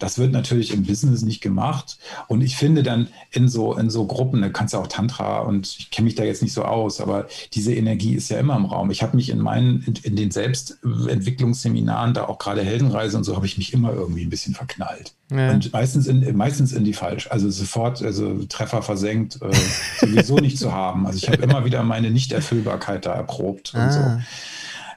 [0.02, 1.97] das wird natürlich im Business nicht gemacht.
[2.28, 5.76] Und ich finde dann in so, in so Gruppen, da kannst du auch Tantra und
[5.78, 8.66] ich kenne mich da jetzt nicht so aus, aber diese Energie ist ja immer im
[8.66, 8.89] Raum.
[8.89, 13.36] Ich habe mich in meinen, in, in den Selbstentwicklungsseminaren, da auch gerade Heldenreise und so,
[13.36, 15.14] habe ich mich immer irgendwie ein bisschen verknallt.
[15.30, 15.52] Ja.
[15.52, 17.28] Und meistens in, meistens in die falsch.
[17.30, 19.54] Also sofort, also Treffer versenkt, äh,
[19.99, 21.06] sowieso nicht zu haben.
[21.06, 23.86] Also ich habe immer wieder meine Nichterfüllbarkeit da erprobt ah.
[23.86, 23.99] und so.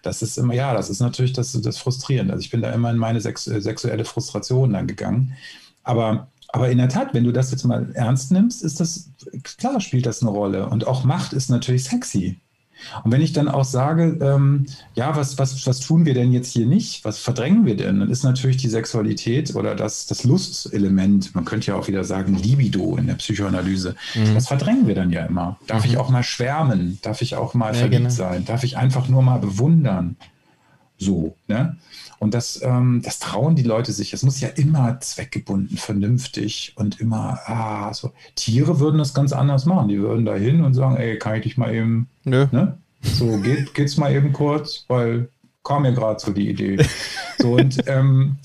[0.05, 2.31] Das ist immer, ja, das ist natürlich das, das frustrierend.
[2.31, 5.35] Also ich bin da immer in meine sex sexuelle Frustration dann gegangen.
[5.83, 9.11] Aber, aber in der Tat, wenn du das jetzt mal ernst nimmst, ist das,
[9.43, 10.69] klar spielt das eine Rolle.
[10.69, 12.41] Und auch Macht ist natürlich sexy.
[13.05, 16.53] Und wenn ich dann auch sage, ähm, ja, was, was, was tun wir denn jetzt
[16.53, 17.05] hier nicht?
[17.05, 18.01] Was verdrängen wir denn?
[18.01, 22.35] Dann ist natürlich die Sexualität oder das, das Lustelement, man könnte ja auch wieder sagen
[22.35, 24.35] Libido in der Psychoanalyse, mhm.
[24.35, 25.59] das verdrängen wir dann ja immer.
[25.66, 25.91] Darf mhm.
[25.91, 26.99] ich auch mal schwärmen?
[27.03, 28.11] Darf ich auch mal ja, verliebt genau.
[28.11, 28.45] sein?
[28.45, 30.16] Darf ich einfach nur mal bewundern?
[30.97, 31.77] So, ne?
[32.19, 34.12] Und das, ähm, das trauen die Leute sich.
[34.12, 38.12] Es muss ja immer zweckgebunden, vernünftig und immer, ah, so.
[38.35, 39.89] Tiere würden das ganz anders machen.
[39.89, 42.47] Die würden da hin und sagen, ey, kann ich dich mal eben, Nö.
[42.51, 42.79] ne?
[43.03, 45.29] So, geht, geht's mal eben kurz, weil
[45.65, 46.79] kam mir gerade so die Idee.
[47.39, 48.37] So, und ähm,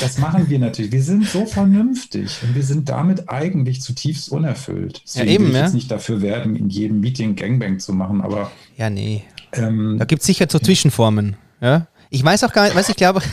[0.00, 0.92] das machen wir natürlich.
[0.92, 5.02] Wir sind so vernünftig und wir sind damit eigentlich zutiefst unerfüllt.
[5.04, 5.64] Deswegen ja, eben, will ich ja.
[5.64, 8.50] jetzt nicht dafür werden, in jedem Meeting Gangbang zu machen, aber.
[8.76, 9.24] Ja, nee.
[9.52, 11.36] Ähm, da gibt es sicher so Zwischenformen.
[11.60, 11.86] Ja?
[12.10, 13.20] Ich weiß auch gar nicht, was ich glaube.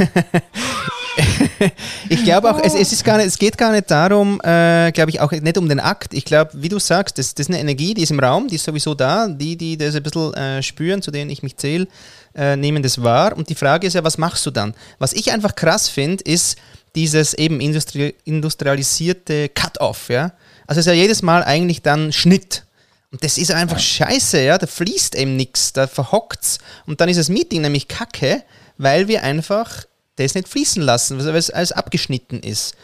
[2.09, 5.11] ich glaube auch, es, es, ist gar nicht, es geht gar nicht darum, äh, glaube
[5.11, 6.13] ich, auch nicht um den Akt.
[6.13, 8.55] Ich glaube, wie du sagst, das, das ist eine Energie, die ist im Raum, die
[8.55, 9.28] ist sowieso da.
[9.28, 11.88] Die, die das ein bisschen äh, spüren, zu denen ich mich zähle,
[12.36, 13.36] äh, nehmen das wahr.
[13.38, 14.73] Und die Frage ist ja, was machst du dann?
[14.99, 16.57] Was ich einfach krass finde, ist
[16.95, 20.09] dieses eben industri industrialisierte Cut-off.
[20.09, 20.34] Ja?
[20.67, 22.63] Also es ist ja jedes Mal eigentlich dann Schnitt.
[23.11, 23.84] Und das ist einfach ja.
[23.84, 24.57] scheiße, ja.
[24.57, 26.57] Da fließt eben nichts, da verhockt's.
[26.86, 28.43] Und dann ist das Meeting nämlich kacke,
[28.78, 32.76] weil wir einfach das nicht fließen lassen, weil es alles abgeschnitten ist.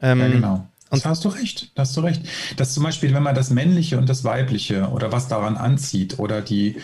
[0.00, 0.66] Ähm, ja, genau.
[0.90, 2.22] Und hast du recht, hast du recht.
[2.56, 6.42] Dass zum Beispiel, wenn man das Männliche und das Weibliche oder was daran anzieht oder
[6.42, 6.78] die,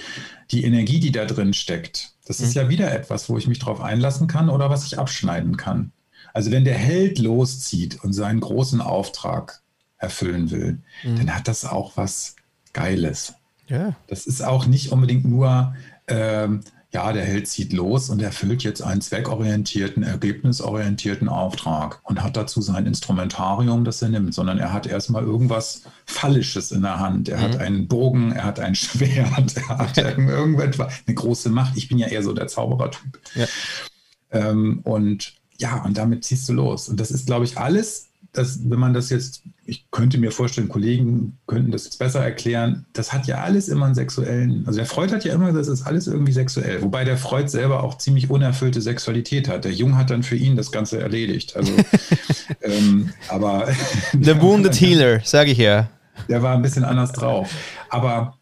[0.53, 2.63] die Energie, die da drin steckt, das ist mhm.
[2.63, 5.93] ja wieder etwas, wo ich mich drauf einlassen kann oder was ich abschneiden kann.
[6.33, 9.63] Also wenn der Held loszieht und seinen großen Auftrag
[9.99, 11.17] erfüllen will, mhm.
[11.17, 12.37] dann hat das auch was
[12.73, 13.35] Geiles.
[13.69, 13.97] Ja.
[14.07, 15.75] Das ist auch nicht unbedingt nur
[16.07, 16.61] ähm,
[16.93, 22.63] ja, der Held zieht los und erfüllt jetzt einen zweckorientierten, ergebnisorientierten Auftrag und hat dazu
[22.63, 27.29] sein Instrumentarium, das er nimmt, sondern er hat erstmal irgendwas Fallisches in der Hand.
[27.29, 27.43] Er mhm.
[27.43, 31.77] hat einen Bogen, er hat ein Schwert, er hat irgendetwas, eine große Macht.
[31.77, 33.21] Ich bin ja eher so der Zauberertyp.
[33.35, 33.47] Ja.
[34.31, 36.89] Ähm, und ja, und damit ziehst du los.
[36.89, 40.69] Und das ist, glaube ich, alles das, wenn man das jetzt, ich könnte mir vorstellen,
[40.69, 44.87] Kollegen könnten das jetzt besser erklären, das hat ja alles immer einen sexuellen, also der
[44.87, 48.31] Freud hat ja immer, das ist alles irgendwie sexuell, wobei der Freud selber auch ziemlich
[48.31, 49.65] unerfüllte Sexualität hat.
[49.65, 51.57] Der Jung hat dann für ihn das Ganze erledigt.
[51.57, 51.73] Also,
[52.63, 53.69] ähm, aber.
[54.13, 55.89] The Wounded Healer, sage ich ja.
[56.29, 57.51] Der war ein bisschen anders drauf.
[57.91, 58.37] Aber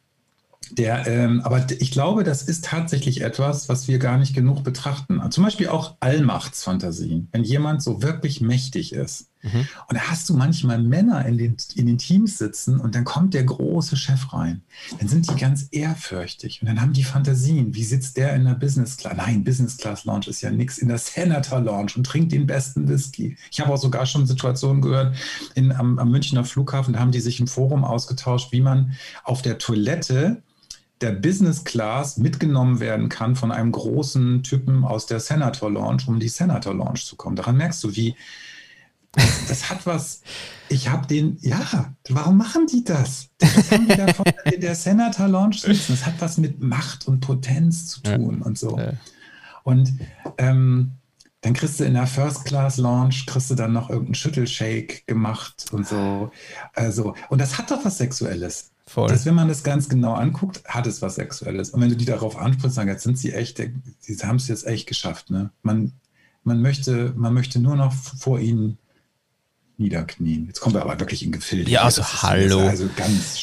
[0.70, 5.20] der, ähm, aber ich glaube, das ist tatsächlich etwas, was wir gar nicht genug betrachten.
[5.30, 7.28] Zum Beispiel auch Allmachtsfantasien.
[7.32, 9.28] Wenn jemand so wirklich mächtig ist.
[9.44, 9.68] Mhm.
[9.88, 13.34] Und da hast du manchmal Männer in den, in den Teams sitzen und dann kommt
[13.34, 14.62] der große Chef rein.
[14.98, 17.74] Dann sind die ganz ehrfürchtig und dann haben die Fantasien.
[17.74, 19.16] Wie sitzt der in der Business Class?
[19.16, 20.78] Nein, Business Class Lounge ist ja nichts.
[20.78, 23.36] In der Senator Lounge und trinkt den besten Whisky.
[23.52, 25.14] Ich habe auch sogar schon Situationen gehört
[25.54, 26.94] in, am, am Münchner Flughafen.
[26.94, 30.42] Da haben die sich im Forum ausgetauscht, wie man auf der Toilette
[31.00, 36.14] der Business Class mitgenommen werden kann von einem großen Typen aus der Senator Lounge, um
[36.14, 37.36] in die Senator Lounge zu kommen.
[37.36, 38.16] Daran merkst du, wie
[39.48, 40.22] das, hat was.
[40.68, 43.28] Ich habe den, ja, warum machen die das?
[43.38, 44.06] Das haben die da
[44.50, 45.92] in der Senator Lounge sitzen.
[45.92, 48.46] Das hat was mit Macht und Potenz zu tun ja.
[48.46, 48.78] und so.
[48.78, 48.92] Ja.
[49.62, 49.92] Und
[50.38, 50.92] ähm,
[51.44, 55.66] dann kriegst du in der First Class Lounge, kriegst du dann noch irgendeinen Schüttelshake gemacht
[55.72, 56.30] und so.
[56.74, 58.70] Also, und das hat doch was Sexuelles.
[58.86, 59.08] Voll.
[59.08, 61.70] Das, wenn man das ganz genau anguckt, hat es was Sexuelles.
[61.70, 63.62] Und wenn du die darauf ansprichst, dann sind sie echt,
[63.98, 65.30] sie haben es jetzt echt geschafft.
[65.30, 65.50] Ne?
[65.62, 65.92] Man,
[66.44, 68.78] man, möchte, man möchte nur noch vor ihnen
[69.76, 70.46] niederknien.
[70.46, 71.70] Jetzt kommen wir aber wirklich in Gefilde.
[71.70, 72.60] Ja, also hallo.
[72.60, 72.88] Also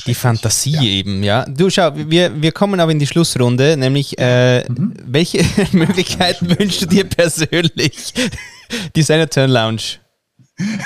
[0.05, 0.81] die Fantasie ja.
[0.81, 1.45] eben, ja.
[1.45, 4.93] Du schau, wir, wir kommen aber in die Schlussrunde, nämlich äh, mhm.
[5.03, 8.13] welche Möglichkeiten ja, wünschst du dir persönlich?
[8.95, 9.99] Designer Turn Lounge.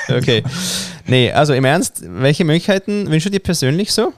[0.07, 0.43] Okay.
[1.05, 4.13] nee, also im Ernst, welche Möglichkeiten wünschst du dir persönlich so?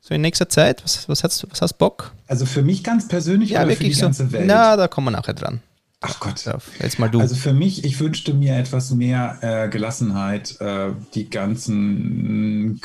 [0.00, 0.82] So in nächster Zeit?
[0.84, 2.12] Was, was, hast, was hast Bock?
[2.26, 4.32] Also für mich ganz persönlich ja, oder wirklich für die ganze so.
[4.32, 4.46] Welt?
[4.46, 5.60] Na, da kommen wir nachher dran.
[6.00, 6.44] Ach Gott.
[6.80, 7.18] Jetzt mal du.
[7.18, 12.80] Also für mich, ich wünschte mir etwas mehr äh, Gelassenheit, äh, die ganzen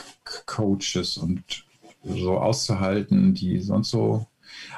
[0.46, 1.66] Coaches und
[2.04, 4.26] so auszuhalten, die sonst so,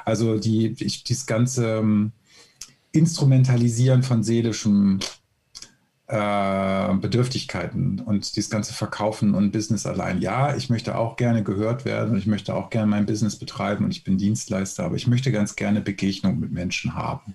[0.04, 2.12] also die, ich, dieses ganze um,
[2.92, 5.00] Instrumentalisieren von seelischem
[6.06, 10.20] äh, Bedürftigkeiten und dieses ganze Verkaufen und Business allein.
[10.20, 13.84] Ja, ich möchte auch gerne gehört werden und ich möchte auch gerne mein Business betreiben
[13.84, 17.34] und ich bin Dienstleister, aber ich möchte ganz gerne Begegnung mit Menschen haben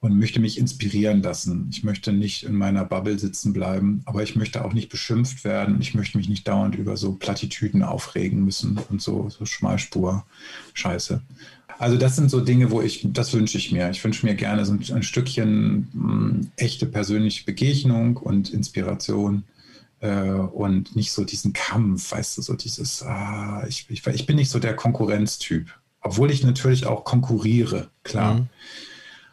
[0.00, 1.68] und möchte mich inspirieren lassen.
[1.72, 5.80] Ich möchte nicht in meiner Bubble sitzen bleiben, aber ich möchte auch nicht beschimpft werden.
[5.80, 11.20] Ich möchte mich nicht dauernd über so Plattitüden aufregen müssen und so, so Schmalspur-Scheiße.
[11.78, 13.90] Also das sind so Dinge, wo ich, das wünsche ich mir.
[13.90, 19.44] Ich wünsche mir gerne so ein, ein Stückchen mh, hm, echte persönliche Begegnung und Inspiration
[20.00, 24.36] äh, und nicht so diesen Kampf, weißt du, so dieses, ah, ich, ich, ich bin
[24.36, 25.72] nicht so der Konkurrenztyp.
[26.00, 28.34] Obwohl ich natürlich auch konkurriere, klar.
[28.34, 28.48] Mhm.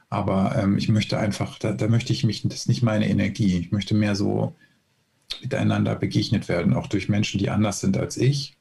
[0.09, 3.57] Aber ähm, ich möchte einfach, da, da möchte ich mich, das ist nicht meine Energie.
[3.59, 4.55] Ich möchte mehr so
[5.41, 8.55] miteinander begegnet werden, auch durch Menschen, die anders sind als ich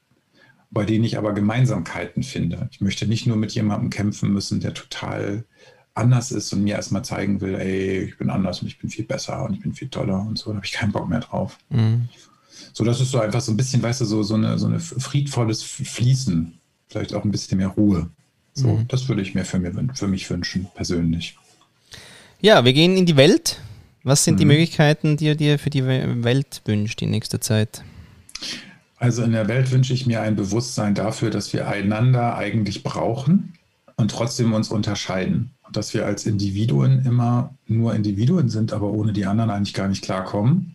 [0.75, 2.67] bei denen ich aber Gemeinsamkeiten finde.
[2.71, 5.45] Ich möchte nicht nur mit jemandem kämpfen müssen, der total
[5.93, 9.05] anders ist und mir erstmal zeigen will, ey, ich bin anders und ich bin viel
[9.05, 11.57] besser und ich bin viel toller und so, da habe ich keinen Bock mehr drauf.
[11.69, 12.09] Mhm.
[12.73, 14.79] So, das ist so einfach so ein bisschen, weißt du, so, so, eine, so ein
[14.79, 18.09] friedvolles Fließen, vielleicht auch ein bisschen mehr Ruhe.
[18.55, 18.87] So, mhm.
[18.87, 21.37] das würde ich mir für, mir für mich wünschen, persönlich.
[22.39, 23.59] Ja, wir gehen in die Welt.
[24.03, 24.39] Was sind mhm.
[24.39, 27.83] die Möglichkeiten, die ihr dir für die Welt wünscht in nächster Zeit?
[28.97, 33.53] Also in der Welt wünsche ich mir ein Bewusstsein dafür, dass wir einander eigentlich brauchen
[33.97, 35.51] und trotzdem uns unterscheiden.
[35.63, 39.87] Und dass wir als Individuen immer nur Individuen sind, aber ohne die anderen eigentlich gar
[39.87, 40.74] nicht klarkommen.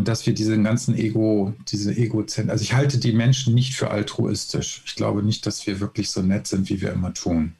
[0.00, 3.90] Und dass wir diesen ganzen Ego, diese Egozentren, also ich halte die Menschen nicht für
[3.90, 4.82] altruistisch.
[4.86, 7.52] Ich glaube nicht, dass wir wirklich so nett sind, wie wir immer tun.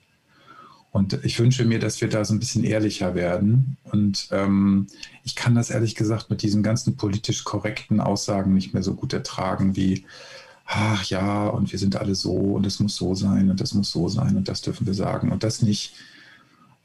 [0.90, 3.76] Und ich wünsche mir, dass wir da so ein bisschen ehrlicher werden.
[3.92, 4.86] Und ähm,
[5.22, 9.12] ich kann das ehrlich gesagt mit diesen ganzen politisch korrekten Aussagen nicht mehr so gut
[9.12, 10.06] ertragen wie,
[10.64, 13.92] ach ja, und wir sind alle so und es muss so sein und das muss
[13.92, 15.92] so sein und das dürfen wir sagen und das nicht.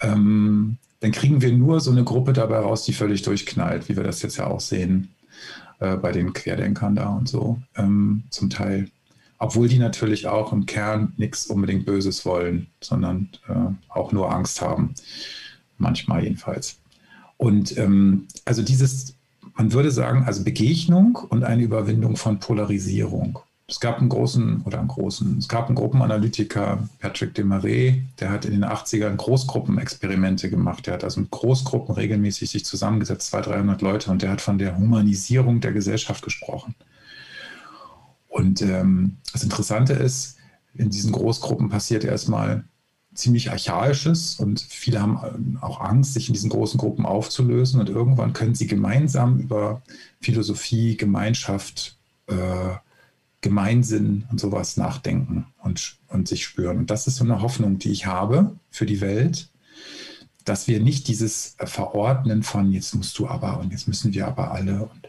[0.02, 4.04] Ähm, dann kriegen wir nur so eine Gruppe dabei raus, die völlig durchknallt, wie wir
[4.04, 5.15] das jetzt ja auch sehen
[5.80, 8.90] äh, bei den Querdenkern da und so ähm, zum Teil
[9.38, 13.54] obwohl die natürlich auch im Kern nichts unbedingt Böses wollen, sondern äh,
[13.90, 14.94] auch nur Angst haben,
[15.78, 16.80] manchmal jedenfalls.
[17.38, 19.16] Und ähm, also dieses,
[19.56, 23.40] man würde sagen, also Begegnung und eine Überwindung von Polarisierung.
[23.68, 28.46] Es gab einen großen oder einen großen, es gab einen Gruppenanalytiker, Patrick Desmarais, der hat
[28.46, 30.86] in den 80ern Großgruppenexperimente gemacht.
[30.86, 34.60] Der hat also mit Großgruppen regelmäßig sich zusammengesetzt, 200, 300 Leute, und der hat von
[34.60, 36.76] der Humanisierung der Gesellschaft gesprochen.
[38.28, 40.38] Und ähm, das Interessante ist,
[40.76, 42.66] in diesen Großgruppen passiert erstmal
[43.16, 47.90] ziemlich Archaisches und viele haben ähm, auch Angst, sich in diesen großen Gruppen aufzulösen und
[47.90, 49.82] irgendwann können sie gemeinsam über
[50.22, 51.98] Philosophie, Gemeinschaft,
[52.28, 52.76] äh,
[53.46, 56.80] Gemeinsinn und sowas nachdenken und, und sich spüren.
[56.80, 59.50] Und das ist so eine Hoffnung, die ich habe für die Welt,
[60.46, 64.52] dass wir nicht dieses Verordnen von jetzt musst du aber und jetzt müssen wir aber
[64.52, 65.08] alle und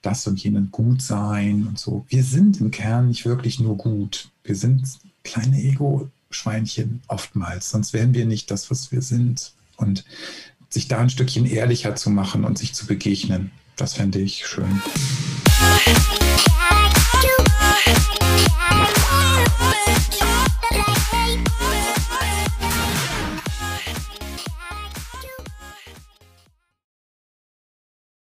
[0.00, 2.06] das und jenen gut sein und so.
[2.08, 4.30] Wir sind im Kern nicht wirklich nur gut.
[4.44, 4.86] Wir sind
[5.24, 9.54] kleine Ego-Schweinchen oftmals, sonst wären wir nicht das, was wir sind.
[9.76, 10.04] Und
[10.68, 14.80] sich da ein Stückchen ehrlicher zu machen und sich zu begegnen, das fände ich schön.
[19.72, 20.11] baby.